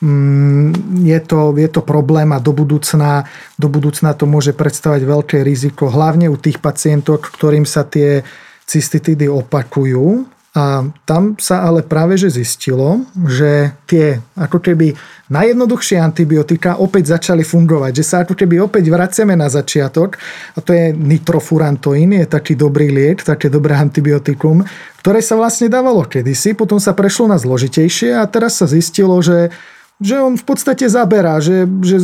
Mm, 0.00 1.00
je 1.04 1.20
to, 1.24 1.56
je 1.56 1.68
to 1.72 1.80
problém 1.80 2.32
a 2.32 2.40
do 2.40 2.52
budúcna, 2.52 3.24
do 3.56 3.68
budúcna 3.68 4.12
to 4.12 4.28
môže 4.28 4.52
predstavať 4.52 5.04
veľké 5.04 5.38
riziko, 5.40 5.88
hlavne 5.88 6.28
u 6.28 6.36
tých 6.36 6.60
pacientov, 6.60 7.20
ktorým 7.20 7.64
sa 7.64 7.84
tie 7.84 8.24
cystitidy 8.64 9.28
opakujú. 9.28 10.24
A 10.50 10.82
tam 11.06 11.38
sa 11.38 11.62
ale 11.62 11.86
práve 11.86 12.18
že 12.18 12.26
zistilo, 12.26 13.06
že 13.22 13.70
tie 13.86 14.18
ako 14.34 14.58
keby 14.58 14.98
najjednoduchšie 15.30 15.94
antibiotika 16.02 16.74
opäť 16.82 17.14
začali 17.14 17.46
fungovať, 17.46 17.92
že 17.94 18.04
sa 18.04 18.16
ako 18.26 18.34
keby 18.34 18.58
opäť 18.58 18.90
vraciame 18.90 19.38
na 19.38 19.46
začiatok 19.46 20.18
a 20.54 20.58
to 20.58 20.74
je 20.74 20.90
nitrofurantoin, 20.90 22.18
je 22.18 22.26
taký 22.26 22.58
dobrý 22.58 22.90
liek, 22.90 23.22
také 23.22 23.46
dobré 23.46 23.78
antibiotikum, 23.78 24.66
ktoré 24.98 25.22
sa 25.22 25.38
vlastne 25.38 25.70
dávalo 25.70 26.02
kedysi, 26.02 26.58
potom 26.58 26.82
sa 26.82 26.98
prešlo 26.98 27.30
na 27.30 27.38
zložitejšie 27.38 28.18
a 28.18 28.26
teraz 28.26 28.58
sa 28.58 28.66
zistilo, 28.66 29.14
že 29.22 29.54
že 30.00 30.16
on 30.16 30.40
v 30.40 30.44
podstate 30.48 30.88
zaberá, 30.88 31.44
že, 31.44 31.68
že 31.84 32.00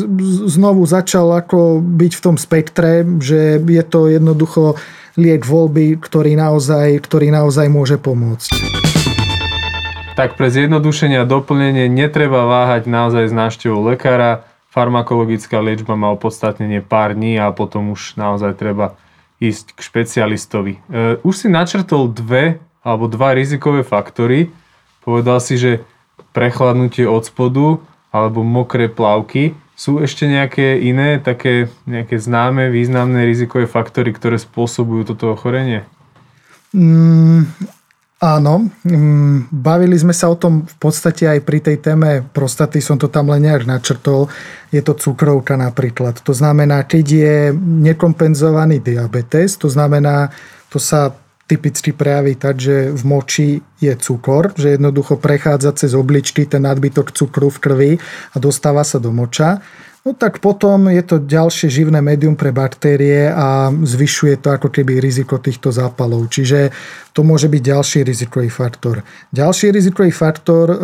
znovu 0.53 0.85
začal 0.85 1.33
ako 1.33 1.81
byť 1.81 2.13
v 2.13 2.21
tom 2.21 2.37
spektre, 2.37 3.09
že 3.25 3.57
je 3.57 3.85
to 3.89 4.13
jednoducho 4.13 4.77
liek 5.17 5.49
voľby, 5.49 5.97
ktorý 5.97 6.37
naozaj, 6.37 7.01
ktorý 7.01 7.33
naozaj 7.33 7.67
môže 7.73 7.97
pomôcť. 7.97 8.53
Tak 10.17 10.37
pre 10.37 10.49
zjednodušenie 10.53 11.25
a 11.25 11.29
doplnenie 11.29 11.89
netreba 11.89 12.45
váhať 12.45 12.89
naozaj 12.89 13.33
s 13.33 13.35
návštevou 13.37 13.81
lekára. 13.85 14.45
Farmakologická 14.69 15.61
liečba 15.65 15.97
má 15.97 16.13
opodstatnenie 16.13 16.85
pár 16.85 17.17
dní 17.17 17.41
a 17.41 17.49
potom 17.49 17.97
už 17.97 18.21
naozaj 18.21 18.61
treba 18.61 18.97
ísť 19.41 19.73
k 19.73 19.81
špecialistovi. 19.81 20.73
E, 20.77 21.21
už 21.25 21.35
si 21.45 21.49
načrtol 21.49 22.13
dve 22.13 22.61
alebo 22.85 23.09
dva 23.09 23.33
rizikové 23.37 23.85
faktory. 23.85 24.53
Povedal 25.05 25.41
si, 25.41 25.57
že 25.57 25.85
prechladnutie 26.37 27.09
od 27.09 27.25
spodu 27.25 27.81
alebo 28.13 28.45
mokré 28.45 28.93
plavky. 28.93 29.57
Sú 29.73 30.05
ešte 30.05 30.29
nejaké 30.29 30.77
iné, 30.85 31.17
také 31.17 31.73
nejaké 31.89 32.21
známe, 32.21 32.69
významné 32.69 33.25
rizikové 33.25 33.65
faktory, 33.65 34.13
ktoré 34.13 34.37
spôsobujú 34.37 35.17
toto 35.17 35.33
ochorenie? 35.33 35.89
Mm, 36.77 37.45
áno, 38.21 38.69
mm, 38.85 39.53
bavili 39.53 39.97
sme 39.97 40.17
sa 40.17 40.33
o 40.33 40.37
tom 40.37 40.65
v 40.65 40.77
podstate 40.81 41.29
aj 41.29 41.41
pri 41.45 41.61
tej 41.61 41.77
téme 41.81 42.25
prostaty, 42.25 42.81
som 42.81 42.97
to 42.97 43.13
tam 43.13 43.33
len 43.33 43.45
nejak 43.45 43.69
načrtol. 43.69 44.33
Je 44.73 44.81
to 44.81 44.97
cukrovka 44.97 45.61
napríklad. 45.61 46.21
To 46.25 46.33
znamená, 46.33 46.89
keď 46.89 47.05
je 47.05 47.37
nekompenzovaný 47.57 48.81
diabetes, 48.81 49.61
to 49.61 49.69
znamená, 49.69 50.33
to 50.73 50.81
sa 50.81 51.13
typicky 51.47 51.95
prejaví 51.95 52.35
tak, 52.35 52.59
že 52.59 52.91
v 52.91 53.03
moči 53.07 53.49
je 53.79 53.95
cukor, 53.95 54.51
že 54.59 54.75
jednoducho 54.75 55.17
prechádza 55.17 55.73
cez 55.79 55.95
obličky 55.95 56.43
ten 56.47 56.67
nadbytok 56.67 57.15
cukru 57.15 57.49
v 57.55 57.59
krvi 57.63 57.93
a 58.35 58.37
dostáva 58.43 58.83
sa 58.83 58.99
do 58.99 59.15
moča 59.15 59.63
no 60.07 60.15
tak 60.15 60.39
potom 60.39 60.87
je 60.87 61.03
to 61.03 61.19
ďalšie 61.19 61.67
živné 61.67 61.99
médium 61.99 62.39
pre 62.39 62.55
baktérie 62.55 63.27
a 63.27 63.75
zvyšuje 63.75 64.39
to 64.39 64.55
ako 64.55 64.71
keby 64.71 65.03
riziko 65.03 65.43
týchto 65.43 65.75
zápalov. 65.75 66.31
Čiže 66.31 66.71
to 67.11 67.27
môže 67.27 67.51
byť 67.51 67.63
ďalší 67.67 67.99
rizikový 68.07 68.47
faktor. 68.47 69.03
Ďalší 69.35 69.75
rizikový 69.75 70.15
faktor 70.15 70.71
e, 70.71 70.77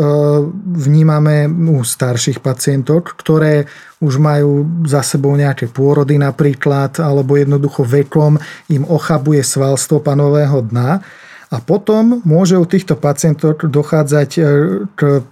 vnímame 0.74 1.46
u 1.46 1.86
starších 1.86 2.42
pacientov, 2.42 3.14
ktoré 3.14 3.70
už 4.02 4.18
majú 4.18 4.66
za 4.90 5.06
sebou 5.06 5.38
nejaké 5.38 5.70
pôrody 5.70 6.18
napríklad, 6.18 6.98
alebo 6.98 7.38
jednoducho 7.38 7.86
vekom 7.86 8.42
im 8.74 8.82
ochabuje 8.82 9.46
svalstvo 9.46 10.02
panového 10.02 10.66
dna. 10.66 10.98
A 11.52 11.56
potom 11.62 12.24
môže 12.26 12.58
u 12.58 12.66
týchto 12.66 12.98
pacientov 12.98 13.62
dochádzať 13.62 14.30
e, 14.34 14.42
k 14.98 15.22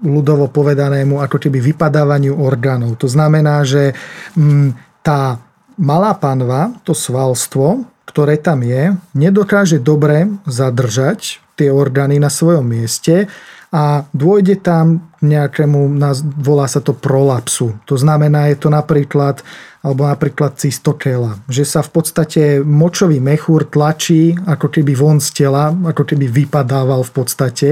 ľudovo 0.00 0.48
povedanému 0.48 1.20
ako 1.20 1.36
keby 1.36 1.60
vypadávaniu 1.72 2.36
orgánov. 2.36 2.96
To 3.00 3.08
znamená, 3.08 3.62
že 3.64 3.92
mm, 4.36 5.02
tá 5.04 5.40
malá 5.76 6.12
panva, 6.16 6.76
to 6.84 6.96
svalstvo, 6.96 7.84
ktoré 8.08 8.40
tam 8.40 8.66
je, 8.66 8.96
nedokáže 9.14 9.78
dobre 9.78 10.26
zadržať 10.48 11.38
tie 11.54 11.70
orgány 11.70 12.18
na 12.18 12.32
svojom 12.32 12.64
mieste 12.64 13.30
a 13.70 14.02
dôjde 14.10 14.66
tam 14.66 15.12
nejakému, 15.22 15.94
volá 16.42 16.66
sa 16.66 16.82
to 16.82 16.90
prolapsu. 16.90 17.78
To 17.86 17.94
znamená, 17.94 18.50
je 18.50 18.56
to 18.58 18.68
napríklad 18.72 19.44
alebo 19.80 20.04
napríklad 20.04 20.60
cystokela, 20.60 21.40
že 21.48 21.64
sa 21.64 21.80
v 21.80 21.88
podstate 21.88 22.60
močový 22.60 23.16
mechúr 23.16 23.64
tlačí 23.64 24.36
ako 24.44 24.68
keby 24.68 24.92
von 24.92 25.24
z 25.24 25.32
tela, 25.32 25.72
ako 25.72 26.04
keby 26.04 26.28
vypadával 26.28 27.00
v 27.00 27.12
podstate. 27.16 27.68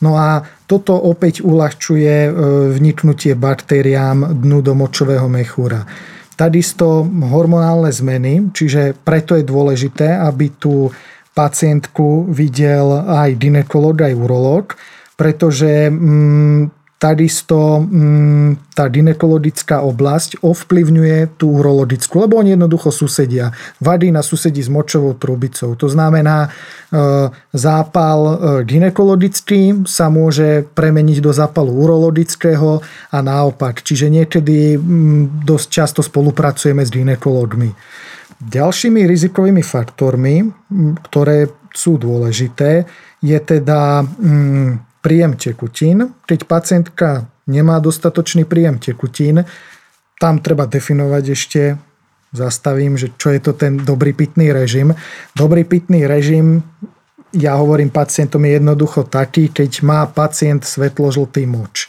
No 0.00 0.16
a 0.16 0.40
toto 0.72 0.96
opäť 0.96 1.44
uľahčuje 1.44 2.14
e, 2.24 2.30
vniknutie 2.72 3.36
baktériám 3.36 4.40
dnu 4.40 4.64
do 4.64 4.72
močového 4.72 5.28
mechúra. 5.28 5.84
Takisto 6.32 7.04
hormonálne 7.04 7.92
zmeny, 7.92 8.48
čiže 8.56 8.96
preto 8.96 9.36
je 9.36 9.44
dôležité, 9.44 10.16
aby 10.16 10.56
tú 10.56 10.88
pacientku 11.36 12.24
videl 12.32 13.04
aj 13.04 13.36
ginekolog, 13.36 14.00
aj 14.00 14.16
urológ, 14.16 14.64
pretože 15.12 15.92
mm, 15.92 16.81
takisto 17.02 17.82
mm, 17.82 18.78
tá 18.78 18.86
ginekologická 18.86 19.82
oblasť 19.82 20.38
ovplyvňuje 20.38 21.34
tú 21.34 21.58
urologickú, 21.58 22.22
lebo 22.22 22.38
oni 22.38 22.54
jednoducho 22.54 22.94
susedia. 22.94 23.50
Vagína 23.82 24.22
susedí 24.22 24.62
s 24.62 24.70
močovou 24.70 25.18
trubicou. 25.18 25.74
To 25.74 25.90
znamená, 25.90 26.46
e, 26.46 26.48
zápal 27.50 28.20
e, 28.22 28.34
ginekologický 28.62 29.82
sa 29.82 30.14
môže 30.14 30.62
premeniť 30.62 31.18
do 31.18 31.34
zápalu 31.34 31.74
urologického 31.74 32.78
a 33.10 33.18
naopak. 33.18 33.82
Čiže 33.82 34.06
niekedy 34.06 34.78
mm, 34.78 35.42
dosť 35.42 35.66
často 35.74 36.00
spolupracujeme 36.06 36.86
s 36.86 36.94
ginekologmi. 36.94 37.74
Ďalšími 38.38 39.02
rizikovými 39.10 39.62
faktormi, 39.66 40.46
ktoré 41.10 41.50
sú 41.74 41.98
dôležité, 41.98 42.86
je 43.22 43.38
teda 43.38 44.02
príjem 45.02 45.34
tekutín. 45.34 46.14
Keď 46.24 46.46
pacientka 46.46 47.26
nemá 47.50 47.82
dostatočný 47.82 48.46
príjem 48.46 48.78
tekutín, 48.78 49.42
tam 50.22 50.38
treba 50.38 50.70
definovať 50.70 51.24
ešte, 51.34 51.62
zastavím, 52.32 52.96
že 52.96 53.12
čo 53.18 53.34
je 53.34 53.40
to 53.42 53.52
ten 53.52 53.82
dobrý 53.82 54.14
pitný 54.14 54.54
režim. 54.54 54.94
Dobrý 55.34 55.66
pitný 55.66 56.06
režim, 56.06 56.62
ja 57.34 57.58
hovorím 57.58 57.90
pacientom, 57.90 58.44
je 58.44 58.56
jednoducho 58.60 59.04
taký, 59.08 59.50
keď 59.50 59.82
má 59.84 60.06
pacient 60.08 60.64
svetložltý 60.64 61.44
moč. 61.44 61.88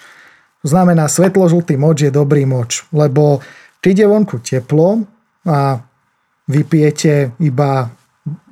To 0.63 0.71
znamená, 0.71 1.11
svetložltý 1.11 1.75
moč 1.75 2.07
je 2.07 2.11
dobrý 2.11 2.47
moč, 2.47 2.87
lebo 2.95 3.43
keď 3.83 3.93
je 4.03 4.07
vonku 4.07 4.37
teplo 4.39 5.03
a 5.43 5.83
vypijete 6.47 7.35
iba 7.43 7.91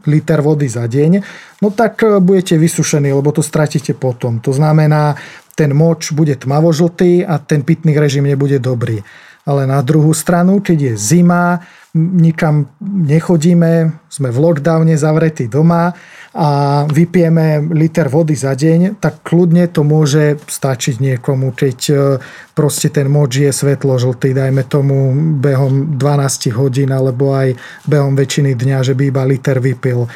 liter 0.08 0.42
vody 0.42 0.70
za 0.70 0.88
deň, 0.88 1.12
no 1.62 1.70
tak 1.70 2.04
e, 2.04 2.20
budete 2.20 2.58
vysušení, 2.58 3.14
lebo 3.14 3.32
to 3.32 3.44
stratíte 3.44 3.94
potom. 3.94 4.40
To 4.42 4.54
znamená, 4.54 5.16
ten 5.56 5.74
moč 5.74 6.12
bude 6.12 6.36
tmavožltý 6.36 7.26
a 7.26 7.38
ten 7.38 7.62
pitný 7.62 8.00
režim 8.00 8.24
nebude 8.26 8.58
dobrý. 8.60 9.04
Ale 9.46 9.68
na 9.68 9.82
druhú 9.82 10.14
stranu, 10.14 10.62
keď 10.62 10.78
je 10.82 10.94
zima, 10.98 11.60
nikam 11.98 12.70
nechodíme, 12.82 14.01
sme 14.12 14.28
v 14.28 14.38
lockdowne 14.44 15.00
zavretí 15.00 15.48
doma 15.48 15.96
a 16.36 16.50
vypijeme 16.88 17.72
liter 17.72 18.12
vody 18.12 18.36
za 18.36 18.56
deň, 18.56 19.00
tak 19.00 19.24
kľudne 19.24 19.72
to 19.72 19.88
môže 19.88 20.40
stačiť 20.48 21.00
niekomu, 21.00 21.56
keď 21.56 21.78
e, 21.92 21.96
proste 22.52 22.92
ten 22.92 23.08
moč 23.08 23.40
je 23.40 23.52
svetlo 23.52 23.96
žltý, 23.96 24.36
dajme 24.36 24.68
tomu 24.68 25.12
behom 25.40 25.96
12 25.96 26.52
hodín 26.56 26.92
alebo 26.92 27.36
aj 27.36 27.56
behom 27.88 28.16
väčšiny 28.16 28.56
dňa, 28.56 28.80
že 28.84 28.96
by 28.96 29.04
iba 29.12 29.24
liter 29.24 29.64
vypil 29.64 30.08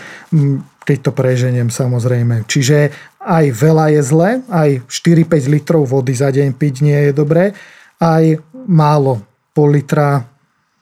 keď 0.85 0.97
to 1.09 1.11
preženiem 1.17 1.73
samozrejme. 1.73 2.45
Čiže 2.45 2.93
aj 3.25 3.45
veľa 3.57 3.97
je 3.97 4.01
zle, 4.05 4.29
aj 4.53 4.85
4-5 4.85 5.49
litrov 5.49 5.89
vody 5.89 6.13
za 6.13 6.29
deň 6.29 6.53
piť 6.53 6.75
nie 6.85 6.99
je 7.09 7.11
dobré, 7.11 7.57
aj 7.97 8.37
málo, 8.69 9.25
pol 9.49 9.73
litra 9.73 10.34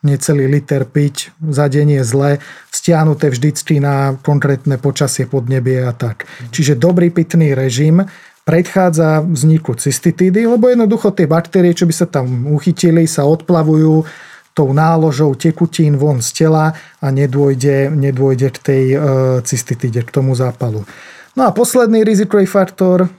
necelý 0.03 0.51
liter 0.51 0.83
piť 0.83 1.31
za 1.39 1.71
deň 1.71 2.03
zle, 2.03 2.43
stiahnuté 2.69 3.31
vždycky 3.31 3.79
na 3.79 4.19
konkrétne 4.19 4.75
počasie 4.75 5.25
podnebie 5.25 5.81
a 5.87 5.95
tak. 5.95 6.27
Čiže 6.51 6.75
dobrý 6.75 7.09
pitný 7.09 7.55
režim 7.55 8.03
predchádza 8.43 9.23
vzniku 9.23 9.79
cystitídy, 9.79 10.43
lebo 10.43 10.67
jednoducho 10.67 11.15
tie 11.15 11.25
baktérie, 11.25 11.71
čo 11.71 11.87
by 11.87 11.93
sa 11.95 12.07
tam 12.07 12.51
uchytili, 12.51 13.07
sa 13.07 13.23
odplavujú 13.23 14.03
tou 14.53 14.69
náložou 14.69 15.33
tekutín 15.33 15.97
von 15.97 16.21
z 16.21 16.45
tela 16.45 16.75
a 17.01 17.07
nedôjde, 17.09 17.89
nedôjde 17.89 18.53
k 18.53 18.57
tej 18.61 18.83
e, 18.93 18.97
cystitíde, 19.41 20.05
k 20.05 20.13
tomu 20.13 20.37
zápalu. 20.37 20.85
No 21.33 21.49
a 21.49 21.55
posledný 21.55 22.05
rizikový 22.05 22.45
faktor, 22.45 23.09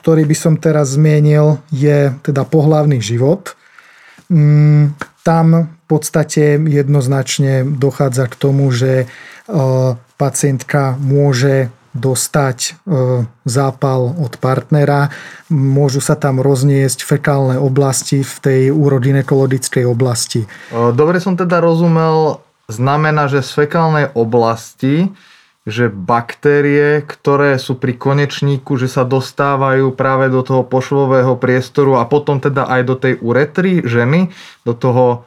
ktorý 0.00 0.24
by 0.24 0.32
som 0.32 0.56
teraz 0.56 0.96
zmienil, 0.96 1.60
je 1.68 2.08
teda 2.24 2.48
pohlavný 2.48 3.04
život. 3.04 3.52
Mm, 4.32 4.96
tam 5.20 5.73
podstate 5.86 6.56
jednoznačne 6.60 7.64
dochádza 7.64 8.28
k 8.30 8.34
tomu, 8.38 8.72
že 8.72 9.06
pacientka 10.16 10.96
môže 10.96 11.68
dostať 11.94 12.58
e, 12.58 12.70
zápal 13.46 14.18
od 14.18 14.34
partnera. 14.42 15.14
Môžu 15.46 16.02
sa 16.02 16.18
tam 16.18 16.42
rozniesť 16.42 17.06
fekálne 17.06 17.54
oblasti 17.54 18.26
v 18.26 18.34
tej 18.42 18.62
urodinekologickej 18.74 19.86
oblasti. 19.86 20.50
Dobre 20.74 21.22
som 21.22 21.38
teda 21.38 21.62
rozumel, 21.62 22.42
znamená, 22.66 23.30
že 23.30 23.46
z 23.46 23.50
fekálnej 23.64 24.10
oblasti 24.12 25.14
že 25.64 25.88
baktérie, 25.88 27.00
ktoré 27.00 27.56
sú 27.56 27.80
pri 27.80 27.96
konečníku, 27.96 28.76
že 28.76 28.84
sa 28.84 29.00
dostávajú 29.00 29.96
práve 29.96 30.28
do 30.28 30.44
toho 30.44 30.60
pošvového 30.60 31.40
priestoru 31.40 31.96
a 31.96 32.04
potom 32.04 32.36
teda 32.36 32.68
aj 32.68 32.80
do 32.84 32.94
tej 33.00 33.16
uretry 33.24 33.80
ženy, 33.80 34.28
do 34.68 34.76
toho 34.76 35.24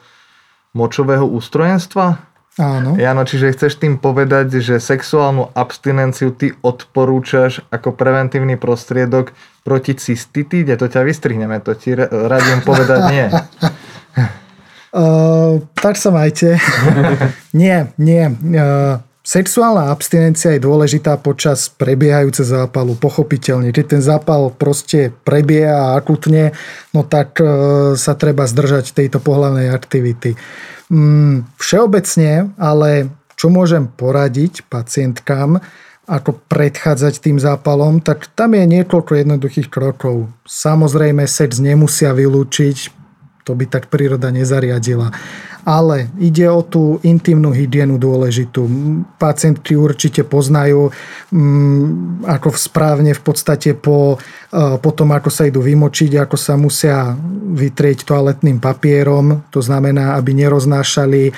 močového 0.77 1.25
ústrojenstva? 1.25 2.21
Áno. 2.57 2.97
Jano, 2.97 3.21
čiže 3.21 3.53
chceš 3.53 3.77
tým 3.77 4.01
povedať, 4.01 4.61
že 4.61 4.81
sexuálnu 4.81 5.53
abstinenciu 5.53 6.33
ty 6.33 6.57
odporúčaš 6.65 7.61
ako 7.69 7.93
preventívny 7.93 8.57
prostriedok 8.57 9.33
proti 9.61 9.93
cystitíde? 9.93 10.73
To 10.77 10.89
ťa 10.89 11.05
vystrihneme, 11.05 11.61
to 11.61 11.77
ti 11.77 11.93
radím 11.97 12.61
povedať 12.65 12.99
nie. 13.13 13.25
Uh, 14.87 15.61
tak 15.77 15.99
sa 15.99 16.09
majte. 16.09 16.57
nie, 17.61 17.91
nie. 17.99 18.23
Uh, 18.55 18.97
Sexuálna 19.27 19.91
abstinencia 19.91 20.55
je 20.55 20.63
dôležitá 20.63 21.19
počas 21.19 21.67
prebiehajúce 21.67 22.47
zápalu, 22.47 22.95
pochopiteľne. 22.95 23.75
Keď 23.75 23.99
ten 23.99 23.99
zápal 23.99 24.55
proste 24.55 25.11
prebieha 25.27 25.99
akutne, 25.99 26.55
no 26.95 27.03
tak 27.03 27.35
e, 27.43 27.45
sa 27.99 28.15
treba 28.15 28.47
zdržať 28.47 28.95
tejto 28.95 29.19
pohľavnej 29.19 29.67
aktivity. 29.67 30.39
Mm, 30.87 31.43
všeobecne, 31.59 32.55
ale 32.55 33.11
čo 33.35 33.51
môžem 33.51 33.91
poradiť 33.91 34.63
pacientkám, 34.71 35.59
ako 36.07 36.39
predchádzať 36.47 37.19
tým 37.19 37.35
zápalom, 37.35 37.99
tak 37.99 38.31
tam 38.31 38.55
je 38.55 38.63
niekoľko 38.63 39.11
jednoduchých 39.11 39.67
krokov. 39.67 40.31
Samozrejme, 40.47 41.27
sex 41.27 41.59
nemusia 41.59 42.15
vylúčiť, 42.15 42.96
to 43.47 43.55
by 43.55 43.63
tak 43.63 43.87
príroda 43.87 44.27
nezariadila 44.27 45.15
ale 45.67 46.07
ide 46.15 46.47
o 46.47 46.63
tú 46.63 46.95
intimnú 47.03 47.51
hygienu 47.51 47.99
dôležitú. 47.99 48.63
Pacientky 49.19 49.75
určite 49.75 50.23
poznajú, 50.23 50.95
mm, 51.27 52.23
ako 52.23 52.55
správne 52.55 53.11
v 53.11 53.19
podstate 53.19 53.75
po, 53.75 54.15
e, 54.47 54.79
po 54.79 54.91
tom, 54.95 55.11
ako 55.11 55.27
sa 55.27 55.43
idú 55.43 55.59
vymočiť, 55.59 56.23
ako 56.23 56.39
sa 56.39 56.55
musia 56.55 57.11
vytrieť 57.51 58.07
toaletným 58.07 58.63
papierom, 58.63 59.43
to 59.51 59.59
znamená, 59.59 60.15
aby 60.15 60.31
neroznášali 60.39 61.23
e, 61.27 61.31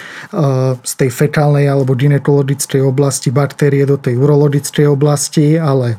z 0.77 0.93
tej 0.93 1.09
fekálnej 1.09 1.65
alebo 1.65 1.97
ginekologickej 1.97 2.85
oblasti 2.85 3.33
baktérie 3.33 3.89
do 3.89 3.97
tej 3.97 4.13
urologickej 4.13 4.85
oblasti, 4.85 5.57
ale 5.57 5.97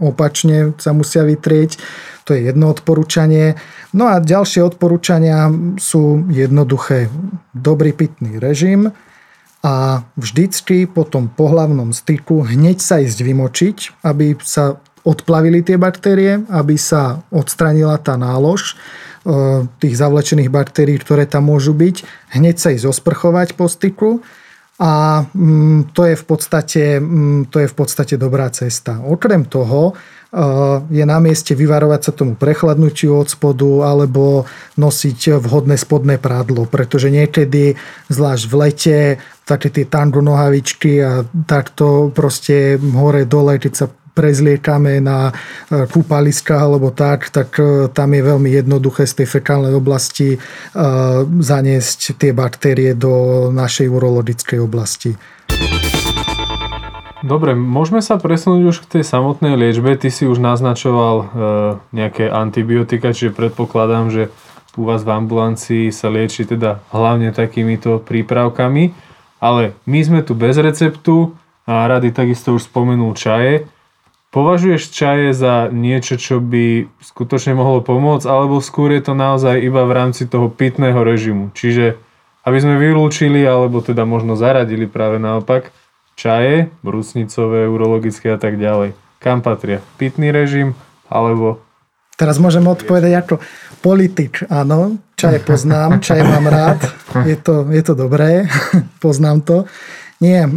opačne 0.00 0.72
sa 0.80 0.96
musia 0.96 1.28
vytrieť. 1.28 1.76
To 2.26 2.34
je 2.34 2.50
jedno 2.50 2.74
odporúčanie. 2.74 3.54
No 3.94 4.10
a 4.10 4.18
ďalšie 4.18 4.66
odporúčania 4.66 5.46
sú 5.78 6.26
jednoduché. 6.26 7.06
Dobrý 7.54 7.94
pitný 7.94 8.42
režim 8.42 8.90
a 9.62 10.02
vždycky 10.18 10.90
po 10.90 11.06
tom 11.06 11.30
pohlavnom 11.30 11.94
styku 11.94 12.42
hneď 12.42 12.82
sa 12.82 12.98
ísť 12.98 13.18
vymočiť, 13.22 13.76
aby 14.02 14.34
sa 14.42 14.78
odplavili 15.06 15.62
tie 15.62 15.78
baktérie, 15.78 16.42
aby 16.50 16.74
sa 16.74 17.22
odstranila 17.30 17.94
tá 18.02 18.18
nálož 18.18 18.74
e, 18.74 18.74
tých 19.78 19.94
zavlečených 19.94 20.50
baktérií, 20.50 20.98
ktoré 20.98 21.30
tam 21.30 21.46
môžu 21.50 21.78
byť. 21.78 22.02
Hneď 22.34 22.56
sa 22.58 22.74
ísť 22.74 22.90
osprchovať 22.90 23.54
po 23.54 23.70
styku 23.70 24.18
a 24.82 25.22
mm, 25.30 25.94
to 25.94 26.10
je 26.10 26.14
v 26.18 26.24
podstate, 26.26 26.84
mm, 26.98 27.54
to 27.54 27.62
je 27.62 27.68
v 27.70 27.76
podstate 27.78 28.18
dobrá 28.18 28.50
cesta. 28.50 28.98
Okrem 28.98 29.46
toho 29.46 29.94
je 30.92 31.04
na 31.08 31.16
mieste 31.16 31.56
vyvarovať 31.56 32.00
sa 32.04 32.12
tomu 32.12 32.36
prechladnutiu 32.36 33.16
od 33.16 33.28
spodu 33.32 33.88
alebo 33.88 34.44
nosiť 34.76 35.40
vhodné 35.40 35.80
spodné 35.80 36.20
prádlo, 36.20 36.68
pretože 36.68 37.08
niekedy, 37.08 37.72
zvlášť 38.12 38.44
v 38.44 38.54
lete, 38.60 38.98
také 39.48 39.72
tie 39.72 39.88
tango 39.88 40.20
nohavičky 40.20 41.00
a 41.00 41.24
takto 41.48 42.12
proste 42.12 42.76
hore 42.76 43.24
dole, 43.24 43.56
keď 43.56 43.72
sa 43.72 43.86
prezliekame 44.16 45.00
na 45.00 45.28
e, 45.28 45.32
kúpaliska 45.88 46.56
alebo 46.56 46.88
tak, 46.92 47.28
tak 47.28 47.52
e, 47.60 47.92
tam 47.92 48.16
je 48.16 48.22
veľmi 48.24 48.48
jednoduché 48.48 49.04
z 49.04 49.22
tej 49.22 49.28
fekálnej 49.40 49.76
oblasti 49.76 50.40
zaniesť 51.40 52.16
tie 52.16 52.32
baktérie 52.32 52.96
do 52.96 53.48
našej 53.52 53.88
urologickej 53.88 54.58
oblasti. 54.60 55.12
Dobre, 57.26 57.58
môžeme 57.58 57.98
sa 57.98 58.22
presunúť 58.22 58.62
už 58.70 58.76
k 58.86 58.90
tej 58.98 59.02
samotnej 59.02 59.58
liečbe. 59.58 59.98
Ty 59.98 60.14
si 60.14 60.30
už 60.30 60.38
naznačoval 60.38 61.16
e, 61.18 61.24
nejaké 61.90 62.30
antibiotika, 62.30 63.10
čiže 63.10 63.34
predpokladám, 63.34 64.14
že 64.14 64.22
u 64.78 64.86
vás 64.86 65.02
v 65.02 65.10
ambulancii 65.10 65.90
sa 65.90 66.06
lieči 66.06 66.46
teda 66.46 66.86
hlavne 66.94 67.34
takýmito 67.34 67.98
prípravkami. 67.98 68.94
Ale 69.42 69.74
my 69.90 70.00
sme 70.06 70.20
tu 70.22 70.38
bez 70.38 70.54
receptu 70.54 71.34
a 71.66 71.90
rady 71.90 72.14
takisto 72.14 72.54
už 72.54 72.70
spomenul 72.70 73.18
čaje. 73.18 73.66
Považuješ 74.30 74.94
čaje 74.94 75.34
za 75.34 75.66
niečo, 75.66 76.22
čo 76.22 76.38
by 76.38 76.86
skutočne 77.02 77.58
mohlo 77.58 77.82
pomôcť, 77.82 78.22
alebo 78.30 78.62
skôr 78.62 78.94
je 78.94 79.02
to 79.02 79.18
naozaj 79.18 79.58
iba 79.58 79.82
v 79.82 79.96
rámci 79.98 80.30
toho 80.30 80.46
pitného 80.46 81.02
režimu? 81.02 81.50
Čiže 81.58 81.98
aby 82.46 82.58
sme 82.62 82.78
vylúčili, 82.78 83.42
alebo 83.42 83.82
teda 83.82 84.06
možno 84.06 84.38
zaradili 84.38 84.86
práve 84.86 85.18
naopak, 85.18 85.74
čaje, 86.16 86.72
brusnicové, 86.80 87.68
urologické 87.68 88.32
a 88.32 88.40
tak 88.40 88.56
ďalej. 88.56 88.96
Kam 89.20 89.44
patria? 89.44 89.84
Pitný 90.00 90.32
režim 90.32 90.72
alebo... 91.12 91.60
Teraz 92.16 92.40
môžem 92.40 92.64
odpovedať 92.64 93.12
ako 93.12 93.34
politik. 93.84 94.40
Áno, 94.48 94.96
čaje 95.20 95.36
poznám, 95.44 96.00
čaje 96.00 96.24
mám 96.24 96.48
rád. 96.48 96.80
Je 97.28 97.36
to, 97.36 97.68
je 97.68 97.82
to 97.84 97.92
dobré, 97.92 98.48
poznám 99.04 99.44
to. 99.44 99.68
Nie, 100.24 100.48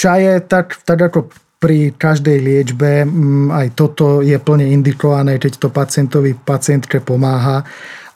čaje 0.00 0.40
tak, 0.48 0.80
tak 0.88 0.98
ako 1.12 1.28
pri 1.62 1.94
každej 1.94 2.42
liečbe, 2.42 3.06
mm, 3.06 3.54
aj 3.54 3.66
toto 3.78 4.18
je 4.24 4.34
plne 4.40 4.66
indikované, 4.66 5.38
keď 5.38 5.62
to 5.62 5.68
pacientovi, 5.70 6.34
pacientke 6.34 6.98
pomáha 6.98 7.62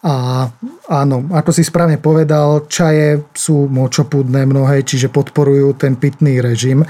a 0.07 0.47
áno, 0.87 1.27
ako 1.35 1.51
si 1.51 1.67
správne 1.67 1.99
povedal, 1.99 2.71
čaje 2.71 3.27
sú 3.35 3.67
močopúdne 3.67 4.47
mnohé, 4.47 4.87
čiže 4.87 5.11
podporujú 5.11 5.75
ten 5.75 5.99
pitný 5.99 6.39
režim. 6.39 6.87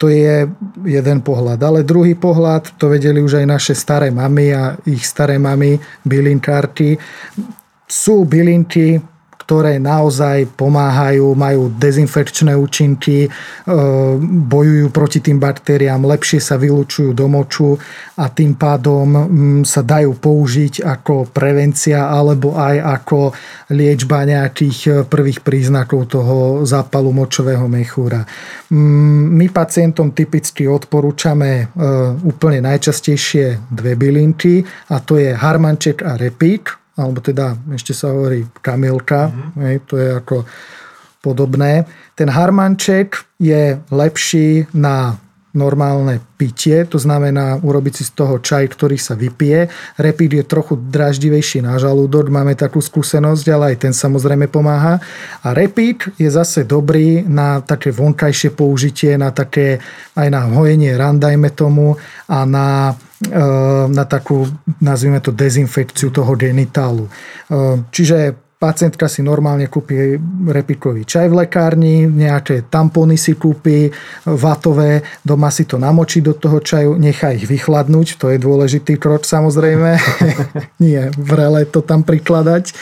To 0.00 0.08
je 0.08 0.48
jeden 0.88 1.18
pohľad. 1.20 1.60
Ale 1.60 1.84
druhý 1.84 2.16
pohľad, 2.16 2.80
to 2.80 2.88
vedeli 2.88 3.20
už 3.20 3.44
aj 3.44 3.46
naše 3.46 3.74
staré 3.76 4.08
mamy 4.08 4.56
a 4.56 4.80
ich 4.88 5.04
staré 5.04 5.36
mamy, 5.36 5.76
bylinkárky. 6.08 6.96
Sú 7.84 8.24
bylinky, 8.24 8.96
ktoré 9.44 9.76
naozaj 9.76 10.56
pomáhajú, 10.56 11.36
majú 11.36 11.68
dezinfekčné 11.76 12.56
účinky, 12.56 13.28
e, 13.28 13.30
bojujú 14.48 14.88
proti 14.88 15.20
tým 15.20 15.36
baktériám, 15.36 16.08
lepšie 16.08 16.40
sa 16.40 16.56
vylúčujú 16.56 17.12
do 17.12 17.28
moču 17.28 17.76
a 18.16 18.32
tým 18.32 18.56
pádom 18.56 19.04
mm, 19.04 19.62
sa 19.68 19.84
dajú 19.84 20.16
použiť 20.16 20.80
ako 20.80 21.28
prevencia 21.28 22.08
alebo 22.08 22.56
aj 22.56 22.76
ako 22.80 23.36
liečba 23.76 24.24
nejakých 24.24 24.78
e, 24.88 24.90
prvých 25.04 25.44
príznakov 25.44 26.08
toho 26.08 26.64
zápalu 26.64 27.12
močového 27.12 27.68
mechúra. 27.68 28.24
Mm, 28.72 29.36
my 29.36 29.46
pacientom 29.52 30.16
typicky 30.16 30.64
odporúčame 30.64 31.50
e, 31.52 31.64
úplne 32.24 32.64
najčastejšie 32.64 33.68
dve 33.68 33.92
bylinky 33.92 34.64
a 34.88 35.04
to 35.04 35.20
je 35.20 35.36
harmanček 35.36 36.00
a 36.00 36.16
repík 36.16 36.83
alebo 36.94 37.18
teda 37.18 37.58
ešte 37.74 37.90
sa 37.90 38.14
hovorí 38.14 38.46
kamilka, 38.62 39.30
mm-hmm. 39.30 39.62
hej, 39.66 39.76
to 39.86 39.94
je 39.98 40.08
ako 40.14 40.36
podobné. 41.18 41.88
Ten 42.14 42.30
harmanček 42.30 43.16
je 43.40 43.80
lepší 43.90 44.70
na 44.76 45.18
normálne 45.54 46.18
pitie, 46.34 46.82
to 46.84 46.98
znamená 46.98 47.62
urobiť 47.62 47.94
si 47.94 48.04
z 48.04 48.12
toho 48.12 48.42
čaj, 48.42 48.74
ktorý 48.74 48.98
sa 48.98 49.14
vypije. 49.14 49.70
Repíd 50.02 50.42
je 50.42 50.44
trochu 50.44 50.74
draždivejší 50.76 51.62
na 51.62 51.78
žalúdok, 51.78 52.26
máme 52.28 52.58
takú 52.58 52.82
skúsenosť, 52.82 53.46
ale 53.54 53.64
aj 53.74 53.88
ten 53.88 53.94
samozrejme 53.94 54.50
pomáha. 54.50 54.98
A 55.46 55.54
repíd 55.54 56.10
je 56.18 56.26
zase 56.26 56.66
dobrý 56.66 57.22
na 57.22 57.62
také 57.62 57.94
vonkajšie 57.94 58.50
použitie, 58.50 59.14
na 59.14 59.30
také 59.30 59.78
aj 60.18 60.28
na 60.28 60.50
hojenie 60.50 60.98
ran, 60.98 61.22
dajme 61.22 61.54
tomu, 61.54 61.94
a 62.26 62.42
na 62.44 62.98
na 63.88 64.04
takú, 64.04 64.44
nazvime 64.84 65.16
to, 65.20 65.32
dezinfekciu 65.32 66.12
toho 66.12 66.36
genitálu. 66.36 67.08
Čiže 67.88 68.43
pacientka 68.64 69.12
si 69.12 69.20
normálne 69.20 69.68
kúpi 69.68 70.16
repikový 70.48 71.04
čaj 71.04 71.28
v 71.28 71.44
lekárni, 71.44 72.08
nejaké 72.08 72.72
tampony 72.72 73.20
si 73.20 73.36
kúpi, 73.36 73.92
vatové, 74.24 75.04
doma 75.20 75.52
si 75.52 75.68
to 75.68 75.76
namočí 75.76 76.24
do 76.24 76.32
toho 76.32 76.64
čaju, 76.64 76.96
nechá 76.96 77.36
ich 77.36 77.44
vychladnúť, 77.44 78.16
to 78.16 78.32
je 78.32 78.40
dôležitý 78.40 78.96
krok 78.96 79.28
samozrejme, 79.28 80.00
nie 80.84 81.12
vrele 81.20 81.68
to 81.68 81.84
tam 81.84 82.00
prikladať. 82.00 82.72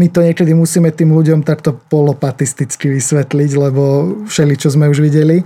My 0.00 0.08
to 0.08 0.24
niekedy 0.24 0.56
musíme 0.56 0.88
tým 0.88 1.12
ľuďom 1.12 1.44
takto 1.44 1.76
polopatisticky 1.76 2.88
vysvetliť, 2.96 3.50
lebo 3.60 3.82
všeli, 4.24 4.54
čo 4.56 4.72
sme 4.72 4.88
už 4.88 5.04
videli. 5.04 5.44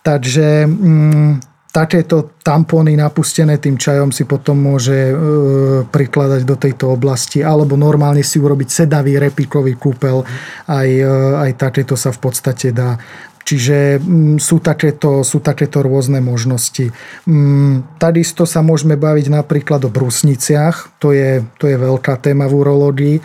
Takže 0.00 0.64
mm, 0.64 1.49
takéto 1.70 2.34
tampóny 2.42 2.98
napustené 2.98 3.62
tým 3.62 3.78
čajom 3.78 4.10
si 4.10 4.26
potom 4.26 4.58
môže 4.58 5.10
e, 5.10 5.14
prikladať 5.86 6.42
do 6.42 6.58
tejto 6.58 6.90
oblasti 6.90 7.46
alebo 7.46 7.78
normálne 7.78 8.26
si 8.26 8.42
urobiť 8.42 8.68
sedavý 8.68 9.22
repikový 9.22 9.78
kúpel. 9.78 10.26
Aj, 10.66 10.88
e, 10.90 11.06
aj 11.46 11.50
takéto 11.54 11.94
sa 11.94 12.10
v 12.10 12.18
podstate 12.26 12.74
dá. 12.74 12.98
Čiže 13.40 14.02
mm, 14.02 14.36
sú, 14.42 14.58
takéto, 14.58 15.22
sú 15.22 15.38
takéto 15.38 15.82
rôzne 15.82 16.18
možnosti. 16.18 16.90
Mm, 17.26 17.98
takisto 18.02 18.44
sa 18.46 18.66
môžeme 18.66 18.98
baviť 18.98 19.30
napríklad 19.30 19.86
o 19.86 19.94
brusniciach. 19.94 20.98
To 20.98 21.14
je, 21.14 21.46
to 21.58 21.70
je 21.70 21.76
veľká 21.78 22.18
téma 22.18 22.50
v 22.50 22.56
urológii, 22.60 23.16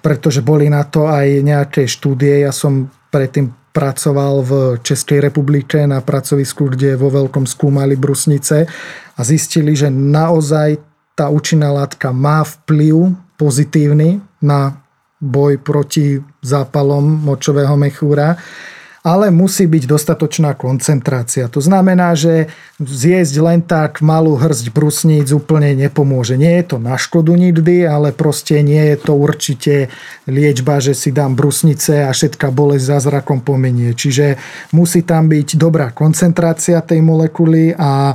pretože 0.00 0.46
boli 0.46 0.70
na 0.70 0.86
to 0.86 1.10
aj 1.10 1.26
nejaké 1.42 1.90
štúdie. 1.90 2.46
Ja 2.46 2.54
som 2.54 2.88
predtým 3.10 3.59
pracoval 3.70 4.34
v 4.42 4.52
Českej 4.82 5.22
republike 5.22 5.78
na 5.86 6.02
pracovisku, 6.02 6.70
kde 6.70 6.98
vo 6.98 7.10
veľkom 7.10 7.46
skúmali 7.46 7.94
brusnice 7.94 8.66
a 9.14 9.20
zistili, 9.22 9.78
že 9.78 9.90
naozaj 9.90 10.82
tá 11.14 11.30
účinná 11.30 11.70
látka 11.70 12.10
má 12.10 12.42
vplyv 12.42 13.14
pozitívny 13.38 14.20
na 14.42 14.80
boj 15.20 15.60
proti 15.60 16.16
zápalom 16.40 17.04
močového 17.04 17.76
mechúra 17.76 18.40
ale 19.00 19.32
musí 19.32 19.64
byť 19.64 19.88
dostatočná 19.88 20.52
koncentrácia. 20.52 21.48
To 21.48 21.64
znamená, 21.64 22.12
že 22.12 22.52
zjesť 22.76 23.34
len 23.40 23.60
tak 23.64 24.04
malú 24.04 24.36
hrst 24.36 24.76
brusníc 24.76 25.32
úplne 25.32 25.72
nepomôže. 25.72 26.36
Nie 26.36 26.60
je 26.60 26.76
to 26.76 26.76
na 26.76 27.00
škodu 27.00 27.32
nikdy, 27.32 27.88
ale 27.88 28.12
proste 28.12 28.60
nie 28.60 28.92
je 28.92 28.96
to 29.00 29.16
určite 29.16 29.88
liečba, 30.28 30.84
že 30.84 30.92
si 30.92 31.16
dám 31.16 31.32
brusnice 31.32 32.04
a 32.04 32.12
všetká 32.12 32.52
bolesť 32.52 32.84
zázrakom 33.00 33.40
pomenie. 33.40 33.96
Čiže 33.96 34.36
musí 34.76 35.00
tam 35.00 35.32
byť 35.32 35.56
dobrá 35.56 35.96
koncentrácia 35.96 36.84
tej 36.84 37.00
molekuly 37.00 37.72
a 37.72 38.12
e, 38.12 38.14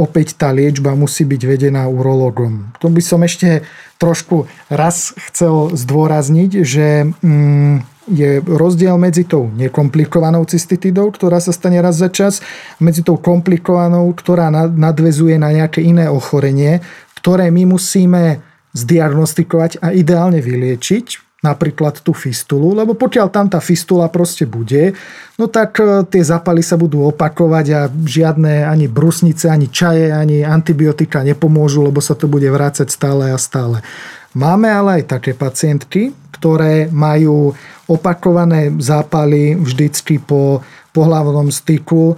opäť 0.00 0.40
tá 0.40 0.48
liečba 0.48 0.96
musí 0.96 1.28
byť 1.28 1.42
vedená 1.44 1.84
urologom. 1.92 2.72
To 2.80 2.88
by 2.88 3.04
som 3.04 3.20
ešte 3.20 3.68
trošku 4.00 4.48
raz 4.72 5.12
chcel 5.28 5.76
zdôrazniť, 5.76 6.50
že 6.64 7.12
mm, 7.20 7.97
je 8.08 8.40
rozdiel 8.42 8.96
medzi 8.96 9.28
tou 9.28 9.52
nekomplikovanou 9.52 10.44
cystitidou, 10.48 11.12
ktorá 11.12 11.38
sa 11.38 11.52
stane 11.52 11.78
raz 11.78 12.00
za 12.00 12.08
čas, 12.08 12.40
medzi 12.80 13.04
tou 13.04 13.20
komplikovanou, 13.20 14.10
ktorá 14.16 14.48
nadvezuje 14.52 15.36
na 15.36 15.52
nejaké 15.52 15.84
iné 15.84 16.08
ochorenie, 16.08 16.80
ktoré 17.20 17.52
my 17.52 17.68
musíme 17.68 18.40
zdiagnostikovať 18.72 19.80
a 19.80 19.92
ideálne 19.96 20.38
vyliečiť, 20.38 21.28
napríklad 21.38 22.02
tú 22.02 22.10
fistulu, 22.10 22.74
lebo 22.74 22.98
pokiaľ 22.98 23.30
tam 23.30 23.46
tá 23.46 23.62
fistula 23.62 24.10
proste 24.10 24.42
bude, 24.42 24.98
no 25.38 25.46
tak 25.46 25.78
e, 25.78 26.02
tie 26.10 26.18
zápaly 26.18 26.66
sa 26.66 26.74
budú 26.74 27.06
opakovať 27.14 27.66
a 27.78 27.80
žiadne 27.86 28.66
ani 28.66 28.90
brusnice, 28.90 29.46
ani 29.46 29.70
čaje, 29.70 30.10
ani 30.10 30.42
antibiotika 30.42 31.22
nepomôžu, 31.22 31.86
lebo 31.86 32.02
sa 32.02 32.18
to 32.18 32.26
bude 32.26 32.50
vrácať 32.50 32.90
stále 32.90 33.30
a 33.30 33.38
stále. 33.38 33.86
Máme 34.34 34.66
ale 34.66 35.02
aj 35.02 35.14
také 35.14 35.30
pacientky, 35.30 36.10
ktoré 36.34 36.90
majú 36.90 37.54
opakované 37.88 38.70
zápaly 38.76 39.56
vždycky 39.56 40.20
po 40.20 40.60
pohlavnom 40.92 41.48
styku. 41.48 42.14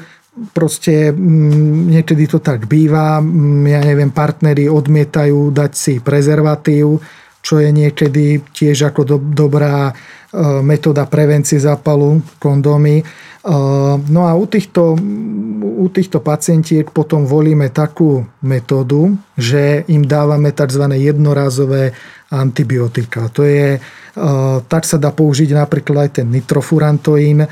Proste 0.51 1.15
mm, 1.15 1.91
niekedy 1.95 2.27
to 2.27 2.39
tak 2.43 2.67
býva, 2.67 3.23
mm, 3.23 3.67
ja 3.67 3.81
neviem, 3.87 4.11
partnery 4.11 4.67
odmietajú 4.67 5.55
dať 5.55 5.73
si 5.75 5.95
prezervatív, 6.03 6.99
čo 7.41 7.63
je 7.63 7.71
niekedy 7.73 8.53
tiež 8.53 8.93
ako 8.93 9.03
do, 9.07 9.17
dobrá 9.17 9.91
e, 9.91 9.95
metóda 10.61 11.09
prevencie 11.09 11.57
zápalu, 11.57 12.21
kondómy. 12.37 13.01
E, 13.01 13.05
no 13.97 14.21
a 14.27 14.33
u 14.37 14.45
týchto, 14.45 14.99
u 15.81 15.89
týchto 15.89 16.21
pacientiek 16.21 16.85
potom 16.93 17.25
volíme 17.25 17.73
takú 17.73 18.29
metódu, 18.45 19.17
že 19.41 19.89
im 19.89 20.05
dávame 20.05 20.53
tzv. 20.53 20.85
jednorázové 20.93 21.97
antibiotika. 22.29 23.33
To 23.33 23.49
je 23.49 23.81
Eh, 24.11 24.59
tak 24.67 24.83
sa 24.83 24.99
dá 24.99 25.15
použiť 25.15 25.55
napríklad 25.55 26.11
aj 26.11 26.11
ten 26.19 26.27
nitrofurantoín, 26.27 27.47
eh, 27.47 27.49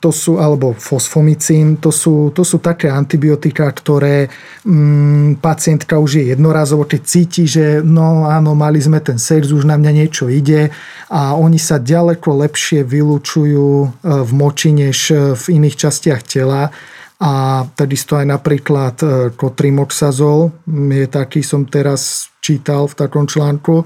to 0.00 0.08
sú, 0.08 0.40
alebo 0.40 0.72
fosfomicín, 0.72 1.76
to 1.76 1.92
sú, 1.92 2.32
to 2.32 2.40
sú 2.40 2.64
také 2.64 2.88
antibiotika, 2.88 3.68
ktoré 3.68 4.32
mm, 4.64 5.36
pacientka 5.44 6.00
už 6.00 6.16
je 6.16 6.24
jednorazovo, 6.32 6.88
keď 6.88 7.00
cíti, 7.04 7.44
že 7.44 7.84
no 7.84 8.24
áno, 8.24 8.56
mali 8.56 8.80
sme 8.80 9.04
ten 9.04 9.20
sex, 9.20 9.52
už 9.52 9.68
na 9.68 9.76
mňa 9.76 9.92
niečo 10.00 10.32
ide 10.32 10.72
a 11.12 11.36
oni 11.36 11.60
sa 11.60 11.76
ďaleko 11.76 12.40
lepšie 12.40 12.80
vylúčujú 12.80 13.68
eh, 13.84 13.90
v 14.00 14.30
moči 14.32 14.72
než 14.72 15.12
v 15.12 15.44
iných 15.60 15.76
častiach 15.76 16.24
tela 16.24 16.72
a 17.20 17.68
takisto 17.76 18.16
aj 18.16 18.26
napríklad 18.32 18.96
kotrimoxazol. 19.36 20.56
Je 20.88 21.04
taký, 21.04 21.44
som 21.44 21.68
teraz 21.68 22.32
čítal 22.40 22.88
v 22.88 22.96
takom 22.96 23.28
článku, 23.28 23.84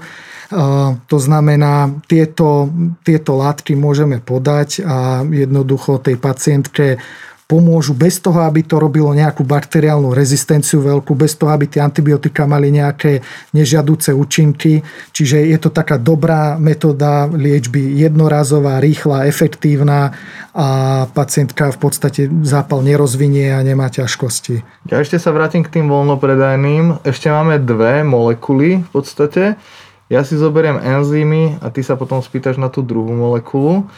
to 1.05 1.17
znamená, 1.19 1.91
tieto, 2.07 2.71
tieto 3.03 3.35
látky 3.35 3.75
môžeme 3.75 4.23
podať 4.23 4.87
a 4.87 5.25
jednoducho 5.27 5.99
tej 5.99 6.15
pacientke 6.15 6.95
pomôžu 7.45 7.93
bez 7.93 8.17
toho, 8.17 8.41
aby 8.41 8.65
to 8.65 8.81
robilo 8.81 9.13
nejakú 9.13 9.45
bakteriálnu 9.45 10.17
rezistenciu 10.17 10.81
veľkú, 10.81 11.13
bez 11.13 11.37
toho, 11.37 11.53
aby 11.53 11.69
tie 11.69 11.77
antibiotika 11.77 12.49
mali 12.49 12.73
nejaké 12.73 13.21
nežiaduce 13.53 14.09
účinky. 14.17 14.81
Čiže 15.13 15.45
je 15.53 15.57
to 15.61 15.69
taká 15.69 16.01
dobrá 16.01 16.57
metóda 16.57 17.29
liečby, 17.29 18.01
jednorazová, 18.01 18.81
rýchla, 18.81 19.29
efektívna 19.29 20.17
a 20.57 20.67
pacientka 21.05 21.69
v 21.69 21.77
podstate 21.77 22.21
zápal 22.41 22.81
nerozvinie 22.81 23.53
a 23.53 23.61
nemá 23.61 23.93
ťažkosti. 23.93 24.89
Ja 24.89 24.97
ešte 24.97 25.21
sa 25.21 25.29
vrátim 25.29 25.61
k 25.61 25.69
tým 25.69 25.85
voľnopredajným. 25.85 27.05
Ešte 27.05 27.29
máme 27.29 27.61
dve 27.61 28.01
molekuly 28.01 28.81
v 28.81 28.89
podstate. 28.89 29.53
Ja 30.09 30.21
si 30.21 30.37
zoberiem 30.37 30.81
enzymy 30.81 31.61
a 31.61 31.69
ty 31.73 31.81
sa 31.81 31.97
potom 31.97 32.21
spýtaš 32.21 32.57
na 32.57 32.69
tú 32.69 32.85
druhú 32.85 33.09
molekulu. 33.13 33.89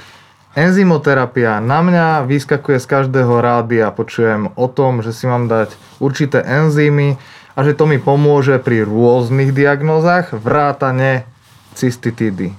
Enzymoterapia. 0.58 1.62
Na 1.62 1.86
mňa 1.86 2.26
vyskakuje 2.26 2.82
z 2.82 2.88
každého 2.90 3.30
rádia. 3.38 3.94
Počujem 3.94 4.50
o 4.58 4.66
tom, 4.66 5.06
že 5.06 5.14
si 5.14 5.30
mám 5.30 5.46
dať 5.46 5.78
určité 6.02 6.42
enzymy 6.42 7.22
a 7.54 7.62
že 7.62 7.78
to 7.78 7.86
mi 7.86 8.02
pomôže 8.02 8.58
pri 8.58 8.82
rôznych 8.82 9.54
diagnózach, 9.54 10.34
vrátane 10.34 11.30
cystitidy. 11.78 12.58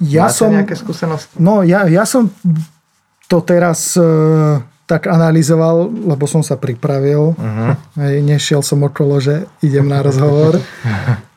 Ja 0.00 0.32
Máte 0.32 0.40
som, 0.40 0.56
nejaké 0.56 0.72
skúsenosti? 0.72 1.36
No, 1.36 1.60
ja, 1.60 1.84
ja 1.84 2.08
som 2.08 2.32
to 3.28 3.44
teraz 3.44 3.92
e, 4.00 4.06
tak 4.88 5.04
analyzoval, 5.04 5.92
lebo 5.92 6.24
som 6.24 6.40
sa 6.40 6.56
pripravil. 6.56 7.36
Uh-huh. 7.36 7.72
Hej, 8.00 8.24
nešiel 8.24 8.64
som 8.64 8.80
okolo, 8.88 9.20
že 9.20 9.44
idem 9.60 9.84
na 9.84 10.00
rozhovor. 10.00 10.56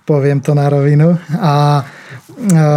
poviem 0.03 0.39
to 0.43 0.51
na 0.55 0.67
rovinu. 0.67 1.15
A 1.39 1.83
e, 2.39 2.67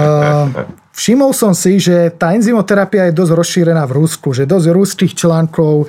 všimol 0.96 1.36
som 1.36 1.52
si, 1.52 1.76
že 1.76 2.08
tá 2.16 2.32
enzymoterapia 2.32 3.12
je 3.12 3.18
dosť 3.20 3.32
rozšírená 3.36 3.84
v 3.84 3.96
Rusku, 4.00 4.32
že 4.32 4.48
dosť 4.48 4.66
ruských 4.72 5.12
článkov 5.12 5.84
e, 5.84 5.86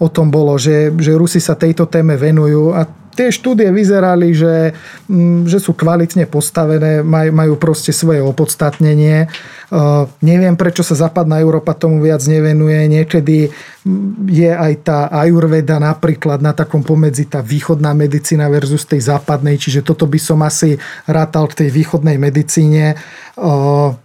o 0.00 0.08
tom 0.08 0.32
bolo, 0.32 0.56
že, 0.56 0.88
že 0.96 1.12
Rusi 1.12 1.38
sa 1.44 1.52
tejto 1.52 1.86
téme 1.92 2.16
venujú 2.16 2.72
a 2.72 2.88
tie 3.12 3.28
štúdie 3.28 3.68
vyzerali, 3.68 4.32
že, 4.32 4.72
mm, 5.08 5.48
že 5.48 5.58
sú 5.60 5.76
kvalitne 5.76 6.24
postavené, 6.28 7.04
maj, 7.04 7.28
majú 7.32 7.60
proste 7.60 7.92
svoje 7.92 8.24
opodstatnenie. 8.24 9.28
Uh, 9.72 10.04
neviem, 10.20 10.52
prečo 10.52 10.84
sa 10.84 10.92
západná 10.92 11.40
Európa 11.40 11.72
tomu 11.72 12.04
viac 12.04 12.20
nevenuje. 12.28 12.88
Niekedy 12.88 13.48
mm, 13.48 14.28
je 14.28 14.50
aj 14.52 14.72
tá 14.84 14.98
ajurveda 15.08 15.80
napríklad 15.80 16.40
na 16.40 16.52
takom 16.52 16.84
pomedzi 16.84 17.28
tá 17.28 17.40
východná 17.40 17.96
medicína 17.96 18.48
versus 18.52 18.84
tej 18.84 19.00
západnej, 19.04 19.56
čiže 19.56 19.84
toto 19.84 20.04
by 20.04 20.20
som 20.20 20.40
asi 20.44 20.76
rátal 21.08 21.48
k 21.48 21.64
tej 21.64 21.68
východnej 21.72 22.16
medicíne. 22.20 22.96
Uh, 23.36 23.96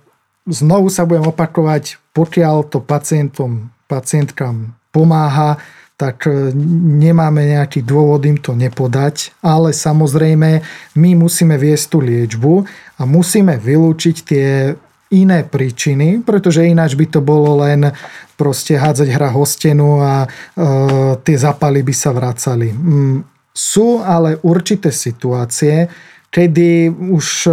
znovu 0.48 0.88
sa 0.88 1.04
budem 1.04 1.28
opakovať, 1.28 2.00
pokiaľ 2.15 2.72
to 2.72 2.80
pacientom, 2.80 3.72
pacientkám 3.91 4.76
pomáha, 4.91 5.60
tak 5.97 6.29
e, 6.29 6.53
nemáme 7.01 7.57
nejaký 7.57 7.81
dôvod 7.81 8.21
im 8.29 8.38
to 8.38 8.53
nepodať, 8.53 9.33
ale 9.41 9.73
samozrejme 9.73 10.62
my 10.93 11.12
musíme 11.17 11.57
viesť 11.57 11.86
tú 11.89 11.97
liečbu 12.05 12.53
a 13.01 13.03
musíme 13.10 13.57
vylúčiť 13.57 14.17
tie 14.21 14.77
iné 15.10 15.39
príčiny, 15.41 16.21
pretože 16.21 16.69
ináč 16.69 16.93
by 16.93 17.10
to 17.10 17.19
bolo 17.25 17.65
len 17.65 17.89
proste 18.38 18.77
hádzať 18.77 19.10
hra 19.10 19.33
hostenu 19.33 19.97
a 19.97 20.23
e, 20.23 20.27
tie 21.25 21.38
zapaly 21.41 21.81
by 21.81 21.93
sa 21.97 22.13
vracali. 22.13 22.69
Mm, 22.69 23.25
sú 23.57 24.05
ale 24.05 24.38
určité 24.45 24.93
situácie, 24.93 25.89
kedy 26.29 26.93
už 26.93 27.49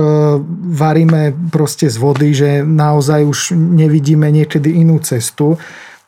varíme 0.76 1.32
proste 1.48 1.88
z 1.88 1.96
vody, 1.96 2.36
že 2.36 2.60
naozaj 2.60 3.24
už 3.24 3.40
nevidíme 3.56 4.28
niekedy 4.28 4.84
inú 4.84 5.00
cestu. 5.00 5.56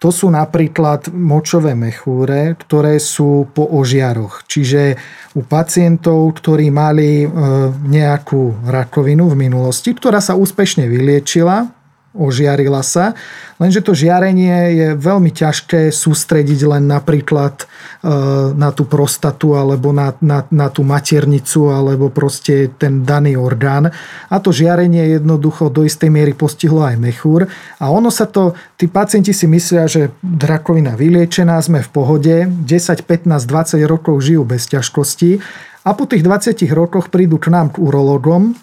To 0.00 0.12
sú 0.12 0.28
napríklad 0.28 1.08
močové 1.12 1.72
mechúre, 1.72 2.52
ktoré 2.60 3.00
sú 3.00 3.48
po 3.52 3.64
ožiaroch. 3.80 4.44
Čiže 4.44 4.96
u 5.36 5.44
pacientov, 5.44 6.36
ktorí 6.36 6.68
mali 6.68 7.24
nejakú 7.88 8.68
rakovinu 8.68 9.32
v 9.32 9.48
minulosti, 9.48 9.96
ktorá 9.96 10.20
sa 10.20 10.36
úspešne 10.36 10.84
vyliečila, 10.84 11.75
ožiarila 12.16 12.80
sa. 12.80 13.12
Lenže 13.56 13.80
to 13.80 13.96
žiarenie 13.96 14.56
je 14.76 14.88
veľmi 14.96 15.32
ťažké 15.32 15.88
sústrediť 15.88 16.68
len 16.68 16.84
napríklad 16.88 17.62
e, 17.62 17.64
na 18.52 18.68
tú 18.72 18.84
prostatu 18.84 19.56
alebo 19.56 19.92
na, 19.92 20.12
na, 20.20 20.44
na 20.52 20.68
tú 20.68 20.84
maternicu 20.84 21.72
alebo 21.72 22.12
proste 22.12 22.72
ten 22.76 23.04
daný 23.04 23.36
orgán. 23.40 23.88
A 24.28 24.36
to 24.40 24.52
žiarenie 24.52 25.16
jednoducho 25.16 25.72
do 25.72 25.84
istej 25.88 26.12
miery 26.12 26.36
postihlo 26.36 26.84
aj 26.84 27.00
mechúr. 27.00 27.48
A 27.80 27.88
ono 27.88 28.12
sa 28.12 28.28
to, 28.28 28.52
tí 28.76 28.88
pacienti 28.88 29.32
si 29.32 29.48
myslia, 29.48 29.88
že 29.88 30.12
drakovina 30.20 30.92
vyliečená, 30.92 31.56
sme 31.60 31.80
v 31.80 31.90
pohode, 31.92 32.34
10, 32.44 32.66
15, 32.68 33.28
20 33.48 33.84
rokov 33.88 34.20
žijú 34.20 34.44
bez 34.44 34.68
ťažkostí 34.68 35.40
a 35.86 35.94
po 35.94 36.02
tých 36.10 36.26
20 36.26 36.58
rokoch 36.74 37.14
prídu 37.14 37.38
k 37.38 37.54
nám 37.54 37.70
k 37.70 37.78
urologom, 37.78 38.58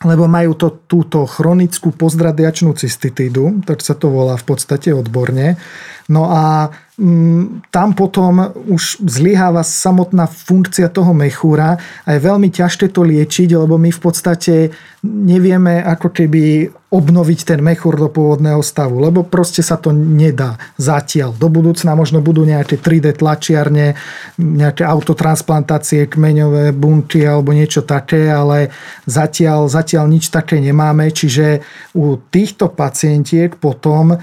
lebo 0.00 0.24
majú 0.24 0.56
to, 0.56 0.80
túto 0.88 1.28
chronickú 1.28 1.92
pozdradiačnú 1.92 2.72
cystitídu, 2.72 3.60
tak 3.68 3.84
sa 3.84 3.92
to 3.92 4.08
volá 4.08 4.32
v 4.40 4.48
podstate 4.48 4.96
odborne. 4.96 5.60
No 6.08 6.32
a 6.32 6.72
mm, 6.96 7.68
tam 7.68 7.92
potom 7.92 8.48
už 8.64 9.04
zlyháva 9.04 9.60
samotná 9.60 10.24
funkcia 10.24 10.88
toho 10.88 11.12
mechúra 11.12 11.76
a 12.08 12.08
je 12.16 12.20
veľmi 12.24 12.48
ťažké 12.48 12.88
to 12.88 13.04
liečiť, 13.04 13.52
lebo 13.52 13.76
my 13.76 13.92
v 13.92 14.00
podstate 14.00 14.72
nevieme 15.04 15.84
ako 15.84 16.08
keby 16.16 16.72
obnoviť 16.90 17.54
ten 17.54 17.62
mechúr 17.62 17.94
do 17.94 18.10
pôvodného 18.10 18.58
stavu, 18.66 18.98
lebo 18.98 19.22
proste 19.22 19.62
sa 19.62 19.78
to 19.78 19.94
nedá 19.94 20.58
zatiaľ. 20.74 21.30
Do 21.38 21.46
budúcna 21.46 21.94
možno 21.94 22.18
budú 22.18 22.42
nejaké 22.42 22.82
3D 22.82 23.14
tlačiarne, 23.14 23.94
nejaké 24.34 24.82
autotransplantácie, 24.82 26.10
kmeňové 26.10 26.74
bunky 26.74 27.22
alebo 27.22 27.54
niečo 27.54 27.86
také, 27.86 28.26
ale 28.26 28.74
zatiaľ, 29.06 29.70
zatiaľ 29.70 30.10
nič 30.10 30.34
také 30.34 30.58
nemáme, 30.58 31.14
čiže 31.14 31.62
u 31.94 32.18
týchto 32.18 32.74
pacientiek 32.74 33.54
potom 33.54 34.10
e, 34.10 34.16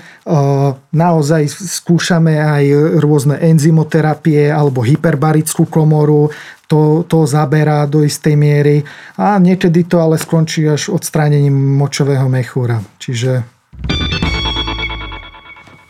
naozaj 0.92 1.48
skúšame 1.48 2.36
aj 2.36 2.64
rôzne 3.00 3.40
enzymoterapie 3.48 4.52
alebo 4.52 4.84
hyperbarickú 4.84 5.72
komoru, 5.72 6.28
to, 6.68 7.08
to 7.08 7.24
zaberá 7.24 7.88
do 7.88 8.04
istej 8.04 8.36
miery 8.36 8.84
a 9.16 9.40
niekedy 9.40 9.88
to 9.88 10.04
ale 10.04 10.20
skončí 10.20 10.68
až 10.68 10.92
odstránením 10.92 11.56
močového 11.56 12.28
mechúra. 12.28 12.84
Čiže... 13.00 13.48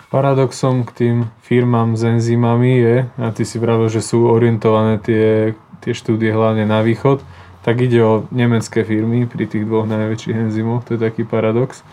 Paradoxom 0.07 0.87
k 0.87 0.91
tým 0.95 1.15
firmám 1.43 1.99
s 1.99 2.07
enzymami 2.07 2.79
je, 2.79 2.95
a 3.19 3.27
ty 3.35 3.43
si 3.43 3.59
pravil, 3.59 3.91
že 3.91 3.99
sú 3.99 4.23
orientované 4.31 5.03
tie, 5.03 5.51
tie 5.83 5.91
štúdie 5.91 6.31
hlavne 6.31 6.63
na 6.63 6.79
východ, 6.79 7.19
tak 7.67 7.83
ide 7.83 7.99
o 7.99 8.23
nemecké 8.31 8.87
firmy 8.87 9.27
pri 9.27 9.51
tých 9.51 9.67
dvoch 9.67 9.83
najväčších 9.83 10.47
enzymoch, 10.47 10.87
to 10.87 10.95
je 10.95 11.03
taký 11.03 11.27
paradox. 11.27 11.83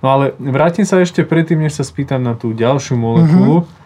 No 0.00 0.16
ale 0.16 0.32
vrátim 0.40 0.88
sa 0.88 1.04
ešte 1.04 1.20
predtým, 1.20 1.60
než 1.60 1.76
sa 1.76 1.84
spýtam 1.84 2.24
na 2.24 2.32
tú 2.32 2.56
ďalšiu 2.56 2.96
molekulu. 2.96 3.66
Mm-hmm 3.66 3.79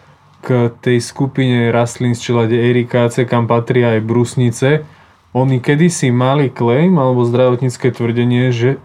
k 0.45 0.69
tej 0.69 1.01
skupine 1.01 1.73
rastlín 1.73 2.13
z 2.13 2.29
čelade 2.29 2.53
erikáce, 2.53 3.25
kam 3.25 3.49
patria 3.49 3.97
aj 3.97 4.05
brusnice. 4.05 4.69
Oni 5.33 5.57
kedysi 5.57 6.13
mali 6.13 6.53
claim 6.53 6.93
alebo 7.01 7.25
zdravotnícke 7.25 7.89
tvrdenie, 7.89 8.53
že 8.53 8.77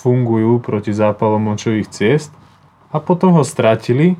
fungujú 0.00 0.64
proti 0.64 0.96
zápalom 0.96 1.52
močových 1.52 1.92
ciest 1.92 2.32
a 2.88 3.04
potom 3.04 3.36
ho 3.36 3.44
stratili 3.44 4.16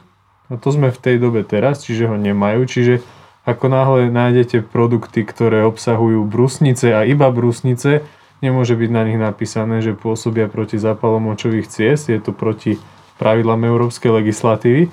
a 0.53 0.61
to 0.61 0.69
sme 0.69 0.93
v 0.93 1.01
tej 1.01 1.17
dobe 1.17 1.41
teraz, 1.41 1.89
čiže 1.89 2.05
ho 2.05 2.21
nemajú, 2.21 2.69
čiže 2.69 3.01
ako 3.49 3.73
náhle 3.73 4.01
nájdete 4.13 4.65
produkty, 4.69 5.25
ktoré 5.25 5.65
obsahujú 5.65 6.25
brusnice 6.29 6.93
a 6.93 7.05
iba 7.09 7.29
brusnice, 7.33 8.05
nemôže 8.45 8.77
byť 8.77 8.91
na 8.93 9.03
nich 9.09 9.21
napísané, 9.21 9.81
že 9.81 9.97
pôsobia 9.97 10.53
proti 10.53 10.77
zápalom 10.77 11.33
močových 11.33 11.69
ciest, 11.69 12.13
je 12.13 12.21
to 12.21 12.37
proti 12.37 12.77
pravidlám 13.17 13.65
európskej 13.65 14.21
legislatívy. 14.21 14.93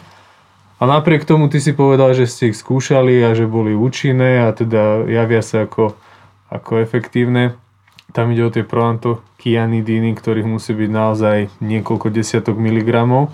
A 0.81 0.89
napriek 0.89 1.29
tomu 1.29 1.45
ty 1.45 1.61
si 1.61 1.77
povedal, 1.77 2.17
že 2.17 2.25
ste 2.25 2.49
ich 2.49 2.57
skúšali 2.57 3.21
a 3.21 3.37
že 3.37 3.45
boli 3.45 3.77
účinné 3.77 4.41
a 4.41 4.49
teda 4.49 5.05
javia 5.05 5.45
sa 5.45 5.69
ako, 5.69 5.93
ako 6.49 6.81
efektívne. 6.81 7.53
Tam 8.09 8.33
ide 8.33 8.41
o 8.41 8.49
tie 8.49 8.65
proantokianidíny, 8.65 10.17
ktorých 10.17 10.49
musí 10.49 10.73
byť 10.73 10.89
naozaj 10.89 11.37
niekoľko 11.61 12.09
desiatok 12.09 12.57
miligramov. 12.57 13.29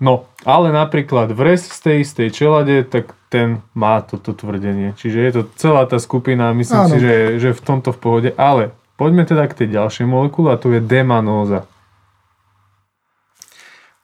No, 0.00 0.24
ale 0.48 0.72
napríklad 0.72 1.28
vres 1.36 1.68
z 1.68 1.78
tej 1.84 1.96
istej 2.08 2.28
čelade, 2.32 2.88
tak 2.88 3.12
ten 3.28 3.60
má 3.76 4.00
toto 4.00 4.32
tvrdenie. 4.32 4.96
Čiže 4.96 5.18
je 5.20 5.32
to 5.36 5.42
celá 5.60 5.84
tá 5.84 6.00
skupina 6.00 6.48
a 6.48 6.56
myslím 6.56 6.88
Áno. 6.88 6.92
si, 6.96 6.98
že, 6.98 7.14
že 7.36 7.50
v 7.52 7.60
tomto 7.60 7.92
v 7.92 8.00
pohode. 8.00 8.30
Ale 8.40 8.72
poďme 8.96 9.28
teda 9.28 9.44
k 9.52 9.62
tej 9.62 9.76
ďalšej 9.76 10.08
molekule 10.08 10.56
a 10.56 10.56
to 10.56 10.72
je 10.72 10.80
demanóza. 10.80 11.68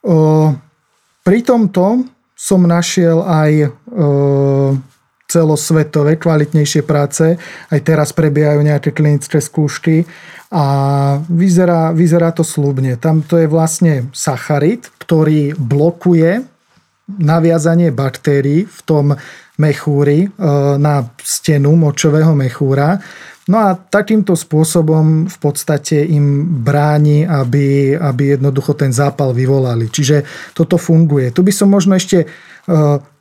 O, 0.05 0.53
pri 1.25 1.41
tomto 1.41 2.05
som 2.37 2.61
našiel 2.69 3.25
aj 3.25 3.53
e, 3.65 3.69
celosvetové 5.27 6.21
kvalitnejšie 6.21 6.85
práce. 6.85 7.41
Aj 7.73 7.81
teraz 7.81 8.13
prebiehajú 8.13 8.61
nejaké 8.61 8.93
klinické 8.93 9.41
skúšky 9.41 10.05
a 10.53 10.65
vyzerá, 11.27 11.91
vyzerá 11.91 12.31
to 12.31 12.47
slubne. 12.47 12.95
Tam 13.01 13.25
to 13.25 13.41
je 13.41 13.49
vlastne 13.51 14.13
sacharid, 14.15 14.87
ktorý 15.01 15.57
blokuje 15.59 16.45
naviazanie 17.09 17.91
baktérií 17.91 18.69
v 18.69 18.81
tom 18.85 19.17
mechúri 19.57 20.27
e, 20.27 20.29
na 20.77 21.09
stenu 21.25 21.73
močového 21.75 22.37
mechúra 22.37 23.01
No 23.47 23.63
a 23.63 23.79
takýmto 23.79 24.35
spôsobom 24.35 25.31
v 25.31 25.37
podstate 25.39 26.03
im 26.03 26.59
bráni, 26.67 27.23
aby, 27.23 27.95
aby 27.95 28.35
jednoducho 28.35 28.75
ten 28.75 28.91
zápal 28.91 29.31
vyvolali. 29.31 29.87
Čiže 29.87 30.27
toto 30.51 30.75
funguje. 30.75 31.31
Tu 31.31 31.47
by 31.47 31.53
som 31.55 31.71
možno 31.71 31.95
ešte 31.95 32.27
e, 32.27 32.27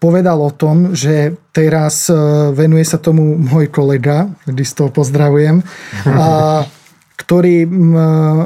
povedal 0.01 0.41
o 0.41 0.49
tom, 0.49 0.97
že 0.97 1.37
teraz 1.53 2.09
e, 2.09 2.17
venuje 2.57 2.81
sa 2.89 2.97
tomu 2.97 3.37
môj 3.37 3.69
kolega, 3.69 4.25
kedy 4.49 4.65
z 4.65 4.73
toho 4.73 4.89
pozdravujem. 4.89 5.61
A 6.09 6.27
ktorý 7.15 7.63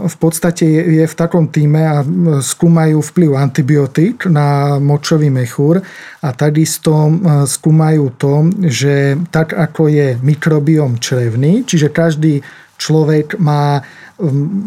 v 0.06 0.18
podstate 0.22 0.66
je 0.70 1.06
v 1.10 1.18
takom 1.18 1.50
týme 1.50 1.82
a 1.82 2.06
skúmajú 2.40 3.02
vplyv 3.02 3.32
antibiotík 3.34 4.30
na 4.30 4.78
močový 4.78 5.34
mechúr 5.34 5.82
a 6.22 6.30
takisto 6.38 7.10
skúmajú 7.50 8.06
to, 8.22 8.34
že 8.70 9.18
tak 9.34 9.58
ako 9.58 9.90
je 9.90 10.08
mikrobiom 10.22 11.02
črevný, 11.02 11.66
čiže 11.66 11.90
každý 11.90 12.46
človek 12.78 13.42
má 13.42 13.82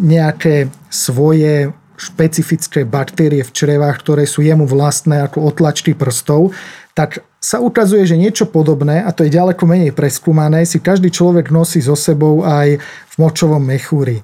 nejaké 0.03 0.69
svoje 0.91 1.71
špecifické 1.95 2.83
baktérie 2.83 3.47
v 3.47 3.55
črevách, 3.55 4.03
ktoré 4.03 4.27
sú 4.27 4.43
jemu 4.43 4.67
vlastné 4.67 5.23
ako 5.23 5.55
otlačky 5.55 5.95
prstov, 5.95 6.51
tak 6.99 7.23
sa 7.43 7.59
ukazuje, 7.59 8.07
že 8.07 8.15
niečo 8.15 8.47
podobné, 8.47 9.03
a 9.03 9.11
to 9.11 9.27
je 9.27 9.35
ďaleko 9.35 9.67
menej 9.67 9.91
preskúmané, 9.91 10.63
si 10.63 10.79
každý 10.79 11.11
človek 11.11 11.51
nosí 11.51 11.83
so 11.83 11.99
sebou 11.99 12.47
aj 12.47 12.79
v 12.79 13.15
močovom 13.19 13.59
mechúri. 13.59 14.23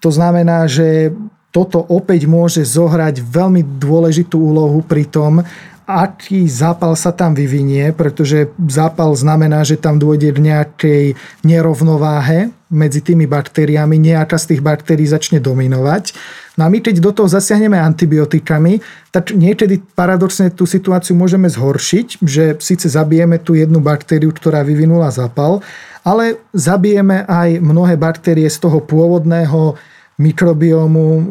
To 0.00 0.08
znamená, 0.08 0.64
že 0.64 1.12
toto 1.52 1.84
opäť 1.84 2.24
môže 2.24 2.64
zohrať 2.64 3.20
veľmi 3.20 3.62
dôležitú 3.78 4.40
úlohu 4.40 4.80
pri 4.80 5.04
tom, 5.04 5.44
aký 5.84 6.48
zápal 6.48 6.96
sa 6.96 7.12
tam 7.12 7.36
vyvinie, 7.36 7.92
pretože 7.92 8.48
zápal 8.68 9.12
znamená, 9.12 9.60
že 9.64 9.76
tam 9.76 10.00
dôjde 10.00 10.32
k 10.32 10.38
nejakej 10.40 11.04
nerovnováhe 11.44 12.48
medzi 12.72 13.04
tými 13.04 13.28
baktériami, 13.28 14.00
nejaká 14.00 14.34
z 14.40 14.56
tých 14.56 14.62
baktérií 14.64 15.06
začne 15.06 15.38
dominovať. 15.38 16.16
No 16.58 16.66
a 16.66 16.68
my 16.72 16.80
keď 16.80 16.98
do 16.98 17.12
toho 17.14 17.28
zasiahneme 17.30 17.78
antibiotikami, 17.78 18.82
tak 19.12 19.36
niekedy 19.36 19.82
paradoxne 19.94 20.50
tú 20.50 20.66
situáciu 20.66 21.14
môžeme 21.14 21.46
zhoršiť, 21.46 22.24
že 22.24 22.44
síce 22.58 22.90
zabijeme 22.90 23.38
tú 23.38 23.54
jednu 23.54 23.78
baktériu, 23.78 24.34
ktorá 24.34 24.64
vyvinula 24.66 25.12
zápal, 25.12 25.62
ale 26.02 26.40
zabijeme 26.50 27.28
aj 27.28 27.62
mnohé 27.62 27.94
baktérie 28.00 28.48
z 28.50 28.58
toho 28.58 28.80
pôvodného 28.82 29.78
mikrobiomu 30.18 31.06
e, 31.10 31.22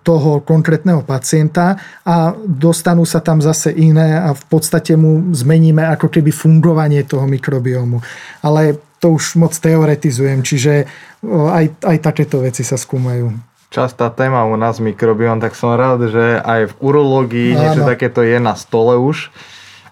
toho 0.00 0.40
konkrétneho 0.40 1.04
pacienta 1.04 1.76
a 2.08 2.32
dostanú 2.40 3.04
sa 3.04 3.20
tam 3.20 3.44
zase 3.44 3.68
iné 3.76 4.16
a 4.16 4.32
v 4.32 4.44
podstate 4.48 4.96
mu 4.96 5.32
zmeníme 5.36 5.84
ako 5.92 6.08
keby 6.08 6.32
fungovanie 6.32 7.04
toho 7.04 7.28
mikrobiomu. 7.28 8.00
Ale 8.40 8.80
to 8.96 9.12
už 9.12 9.36
moc 9.36 9.52
teoretizujem, 9.52 10.40
čiže 10.40 10.72
e, 10.80 10.84
aj, 11.28 11.84
aj 11.84 11.96
takéto 12.00 12.40
veci 12.40 12.64
sa 12.64 12.80
skúmajú. 12.80 13.28
Častá 13.68 14.08
téma 14.08 14.46
u 14.46 14.54
nás 14.54 14.78
mikrobiom, 14.78 15.42
tak 15.42 15.58
som 15.58 15.74
rád, 15.74 16.08
že 16.08 16.38
aj 16.40 16.72
v 16.72 16.74
urológii 16.80 17.50
Áno. 17.52 17.60
niečo 17.60 17.82
takéto 17.84 18.22
je 18.22 18.38
na 18.38 18.54
stole 18.54 18.96
už. 18.96 19.34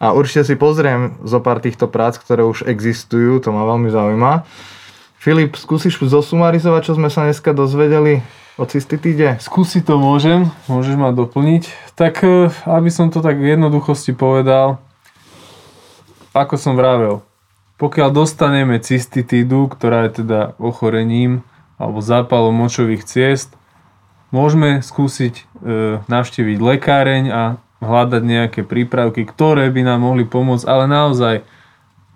A 0.02 0.10
určite 0.14 0.42
si 0.42 0.54
pozriem 0.58 1.14
zo 1.22 1.38
pár 1.38 1.62
týchto 1.62 1.86
prác, 1.86 2.18
ktoré 2.18 2.42
už 2.42 2.66
existujú, 2.66 3.38
to 3.38 3.54
ma 3.54 3.62
veľmi 3.66 3.90
zaujíma. 3.90 4.32
Filip, 5.22 5.54
skúsiš 5.54 6.02
zosumarizovať, 6.02 6.82
čo 6.82 6.92
sme 6.98 7.06
sa 7.06 7.22
dneska 7.22 7.54
dozvedeli 7.54 8.26
o 8.58 8.66
cystitíde? 8.66 9.38
Skúsiť 9.38 9.86
to 9.86 9.94
môžem, 9.94 10.50
môžeš 10.66 10.98
ma 10.98 11.14
doplniť. 11.14 11.94
Tak 11.94 12.26
e, 12.26 12.50
aby 12.66 12.90
som 12.90 13.06
to 13.06 13.22
tak 13.22 13.38
v 13.38 13.54
jednoduchosti 13.54 14.18
povedal, 14.18 14.82
ako 16.34 16.58
som 16.58 16.74
vravel, 16.74 17.22
pokiaľ 17.78 18.10
dostaneme 18.10 18.82
cystitídu, 18.82 19.70
ktorá 19.70 20.10
je 20.10 20.26
teda 20.26 20.58
ochorením 20.58 21.46
alebo 21.78 22.02
zápalom 22.02 22.58
močových 22.58 23.06
ciest, 23.06 23.54
môžeme 24.34 24.82
skúsiť 24.82 25.34
e, 25.38 26.02
navštíviť 26.02 26.58
lekáreň 26.58 27.24
a 27.30 27.42
hľadať 27.78 28.22
nejaké 28.26 28.60
prípravky, 28.66 29.22
ktoré 29.22 29.70
by 29.70 29.86
nám 29.86 30.02
mohli 30.02 30.26
pomôcť, 30.26 30.66
ale 30.66 30.90
naozaj 30.90 31.46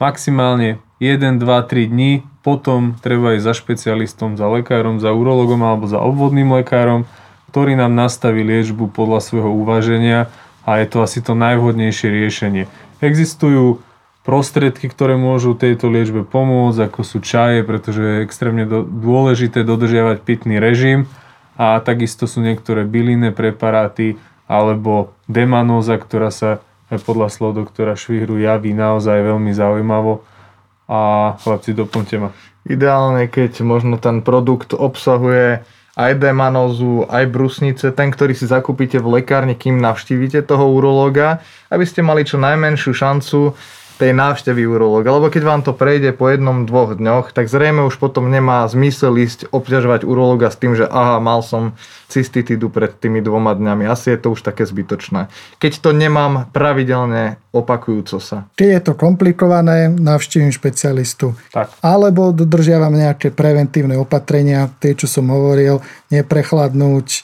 maximálne 0.02 0.82
1, 0.98 1.38
2, 1.38 1.44
3 1.44 1.92
dní, 1.92 2.24
potom 2.40 2.96
treba 3.04 3.36
ísť 3.36 3.44
za 3.44 3.54
špecialistom, 3.58 4.40
za 4.40 4.48
lekárom, 4.48 4.96
za 4.96 5.12
urologom 5.12 5.60
alebo 5.60 5.84
za 5.90 6.00
obvodným 6.00 6.56
lekárom, 6.56 7.04
ktorý 7.52 7.76
nám 7.76 7.92
nastaví 7.92 8.40
liečbu 8.46 8.88
podľa 8.94 9.20
svojho 9.20 9.50
uvaženia 9.52 10.32
a 10.64 10.80
je 10.80 10.86
to 10.88 11.04
asi 11.04 11.20
to 11.20 11.36
najvhodnejšie 11.36 12.08
riešenie. 12.08 12.64
Existujú 13.04 13.84
prostriedky, 14.26 14.90
ktoré 14.90 15.14
môžu 15.14 15.54
tejto 15.54 15.86
liečbe 15.86 16.26
pomôcť, 16.26 16.90
ako 16.90 17.00
sú 17.06 17.22
čaje, 17.22 17.62
pretože 17.62 18.02
je 18.02 18.24
extrémne 18.26 18.66
dôležité 18.82 19.62
dodržiavať 19.62 20.26
pitný 20.26 20.58
režim 20.58 21.06
a 21.54 21.78
takisto 21.78 22.26
sú 22.26 22.42
niektoré 22.42 22.82
bylinné 22.82 23.30
preparáty 23.30 24.18
alebo 24.50 25.14
demanóza, 25.30 25.94
ktorá 26.00 26.34
sa 26.34 26.58
podľa 26.90 27.30
slov 27.30 27.58
doktora 27.58 27.98
Švihru 27.98 28.38
javí 28.38 28.74
naozaj 28.74 29.22
veľmi 29.22 29.50
zaujímavo 29.54 30.26
a 30.86 31.34
chlapci 31.42 31.74
doplňte 31.74 32.16
ma. 32.18 32.30
Ideálne, 32.66 33.30
keď 33.30 33.62
možno 33.62 33.98
ten 33.98 34.22
produkt 34.26 34.74
obsahuje 34.74 35.62
aj 35.96 36.12
demanózu, 36.20 37.08
aj 37.08 37.24
brusnice, 37.32 37.88
ten, 37.94 38.12
ktorý 38.12 38.36
si 38.36 38.44
zakúpite 38.44 39.00
v 39.00 39.20
lekárni, 39.20 39.56
kým 39.56 39.80
navštívite 39.80 40.44
toho 40.44 40.68
urológa, 40.68 41.40
aby 41.72 41.88
ste 41.88 42.04
mali 42.04 42.26
čo 42.26 42.36
najmenšiu 42.36 42.92
šancu 42.92 43.56
tej 43.96 44.12
návštevy 44.12 44.68
urológa. 44.68 45.08
Lebo 45.08 45.32
keď 45.32 45.42
vám 45.42 45.60
to 45.64 45.72
prejde 45.72 46.12
po 46.12 46.28
jednom, 46.28 46.68
dvoch 46.68 46.92
dňoch, 46.94 47.32
tak 47.32 47.48
zrejme 47.48 47.82
už 47.88 47.96
potom 47.96 48.28
nemá 48.28 48.68
zmysel 48.68 49.16
ísť 49.16 49.48
obťažovať 49.50 50.04
urológa 50.04 50.52
s 50.52 50.60
tým, 50.60 50.76
že 50.76 50.84
aha, 50.84 51.16
mal 51.18 51.40
som 51.40 51.72
cystitidu 52.06 52.68
pred 52.70 52.92
tými 52.92 53.24
dvoma 53.24 53.56
dňami. 53.56 53.88
Asi 53.88 54.14
je 54.14 54.18
to 54.20 54.36
už 54.36 54.44
také 54.44 54.68
zbytočné. 54.68 55.32
Keď 55.58 55.72
to 55.80 55.90
nemám 55.90 56.52
pravidelne 56.52 57.40
opakujúco 57.50 58.20
sa. 58.20 58.46
Keď 58.54 58.68
je 58.68 58.80
to 58.84 58.92
komplikované, 58.94 59.90
navštívim 59.90 60.52
špecialistu. 60.52 61.34
Tak. 61.50 61.72
Alebo 61.80 62.30
dodržiavam 62.30 62.92
nejaké 62.94 63.32
preventívne 63.32 63.96
opatrenia, 63.96 64.70
tie, 64.78 64.92
čo 64.92 65.08
som 65.08 65.32
hovoril, 65.32 65.80
neprechladnúť, 66.12 67.08
e, 67.10 67.20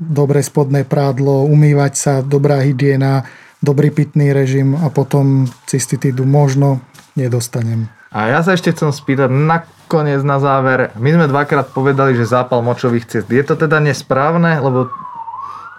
dobré 0.00 0.40
spodné 0.40 0.82
prádlo, 0.88 1.46
umývať 1.46 1.92
sa, 1.94 2.12
dobrá 2.24 2.64
hygiena, 2.64 3.22
dobrý 3.62 3.94
pitný 3.94 4.34
režim 4.34 4.74
a 4.74 4.90
potom 4.90 5.46
cystitídu 5.70 6.26
možno 6.26 6.82
nedostanem. 7.14 7.86
A 8.12 8.28
ja 8.28 8.44
sa 8.44 8.52
ešte 8.52 8.76
chcem 8.76 8.92
spýtať 8.92 9.32
nakoniec 9.32 10.20
na 10.20 10.36
záver. 10.36 10.92
My 11.00 11.16
sme 11.16 11.32
dvakrát 11.32 11.72
povedali, 11.72 12.12
že 12.12 12.28
zápal 12.28 12.60
močových 12.60 13.08
ciest. 13.08 13.32
Je 13.32 13.40
to 13.40 13.56
teda 13.56 13.80
nesprávne? 13.80 14.60
Lebo 14.60 14.92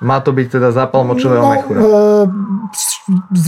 má 0.01 0.17
to 0.17 0.33
byť 0.33 0.47
teda 0.57 0.73
zápal 0.73 1.05
močového 1.05 1.45
no, 1.45 1.51
mechúra. 1.53 1.79
E, 1.79 1.87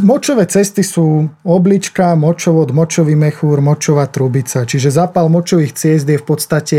močové 0.04 0.44
cesty 0.46 0.84
sú 0.84 1.32
oblička, 1.48 2.12
močovod, 2.20 2.76
močový 2.76 3.16
mechúr, 3.16 3.64
močová 3.64 4.08
trubica. 4.12 4.68
Čiže 4.68 4.92
zápal 4.92 5.32
močových 5.32 5.72
ciest 5.72 6.06
je 6.08 6.20
v 6.20 6.26
podstate 6.28 6.78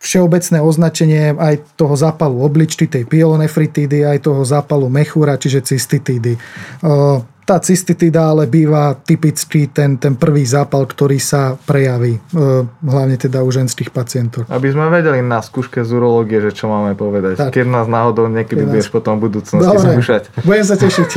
všeobecné 0.00 0.58
označenie 0.60 1.32
aj 1.32 1.76
toho 1.80 1.96
zápalu 1.96 2.44
obličky, 2.44 2.88
tej 2.88 3.08
pyelonefritídy, 3.08 4.04
aj 4.04 4.28
toho 4.28 4.44
zápalu 4.44 4.92
mechúra, 4.92 5.40
čiže 5.40 5.64
cystitídy. 5.64 6.36
Tá 7.50 7.58
cystitída 7.58 8.30
ale 8.30 8.46
býva 8.46 8.94
typický 8.94 9.66
ten, 9.66 9.98
ten 9.98 10.14
prvý 10.14 10.46
zápal, 10.46 10.86
ktorý 10.86 11.18
sa 11.18 11.58
prejaví, 11.58 12.14
e, 12.14 12.22
hlavne 12.62 13.18
teda 13.18 13.42
u 13.42 13.50
ženských 13.50 13.90
pacientov. 13.90 14.46
Aby 14.46 14.70
sme 14.70 14.86
vedeli 14.86 15.18
na 15.18 15.42
skúške 15.42 15.82
z 15.82 15.90
urológie, 15.90 16.38
že 16.38 16.54
čo 16.54 16.70
máme 16.70 16.94
povedať. 16.94 17.42
Tak. 17.42 17.50
Keď 17.50 17.66
nás 17.66 17.90
náhodou 17.90 18.30
niekedy 18.30 18.62
Keď 18.62 18.70
budeš 18.70 18.86
nás... 18.86 18.94
potom 18.94 19.18
v 19.18 19.26
budúcnosti 19.26 19.66
Dobre. 19.66 19.98
skúšať. 19.98 20.30
Budem 20.46 20.62
sa 20.62 20.78
tešiť. 20.78 21.10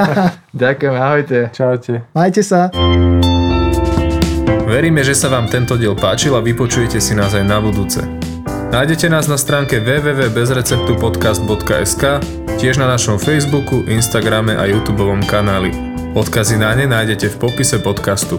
Ďakujem, 0.64 0.94
ahojte. 0.96 1.52
Čaute. 1.52 2.08
Majte 2.16 2.40
sa. 2.40 2.72
Veríme, 4.64 5.04
že 5.04 5.12
sa 5.12 5.28
vám 5.28 5.52
tento 5.52 5.76
diel 5.76 6.00
páčil 6.00 6.32
a 6.32 6.40
vypočujete 6.40 6.96
si 6.96 7.12
nás 7.12 7.36
aj 7.36 7.44
na 7.44 7.60
budúce. 7.60 8.00
Nájdete 8.72 9.12
nás 9.12 9.28
na 9.28 9.36
stránke 9.36 9.84
www.bezreceptupodcast.sk, 9.84 12.04
tiež 12.58 12.78
na 12.78 12.86
našom 12.86 13.18
Facebooku, 13.18 13.84
Instagrame 13.90 14.54
a 14.54 14.64
YouTube 14.70 15.02
kanáli. 15.26 15.74
Odkazy 16.14 16.58
na 16.58 16.74
ne 16.74 16.86
nájdete 16.86 17.34
v 17.34 17.36
popise 17.36 17.78
podcastu. 17.82 18.38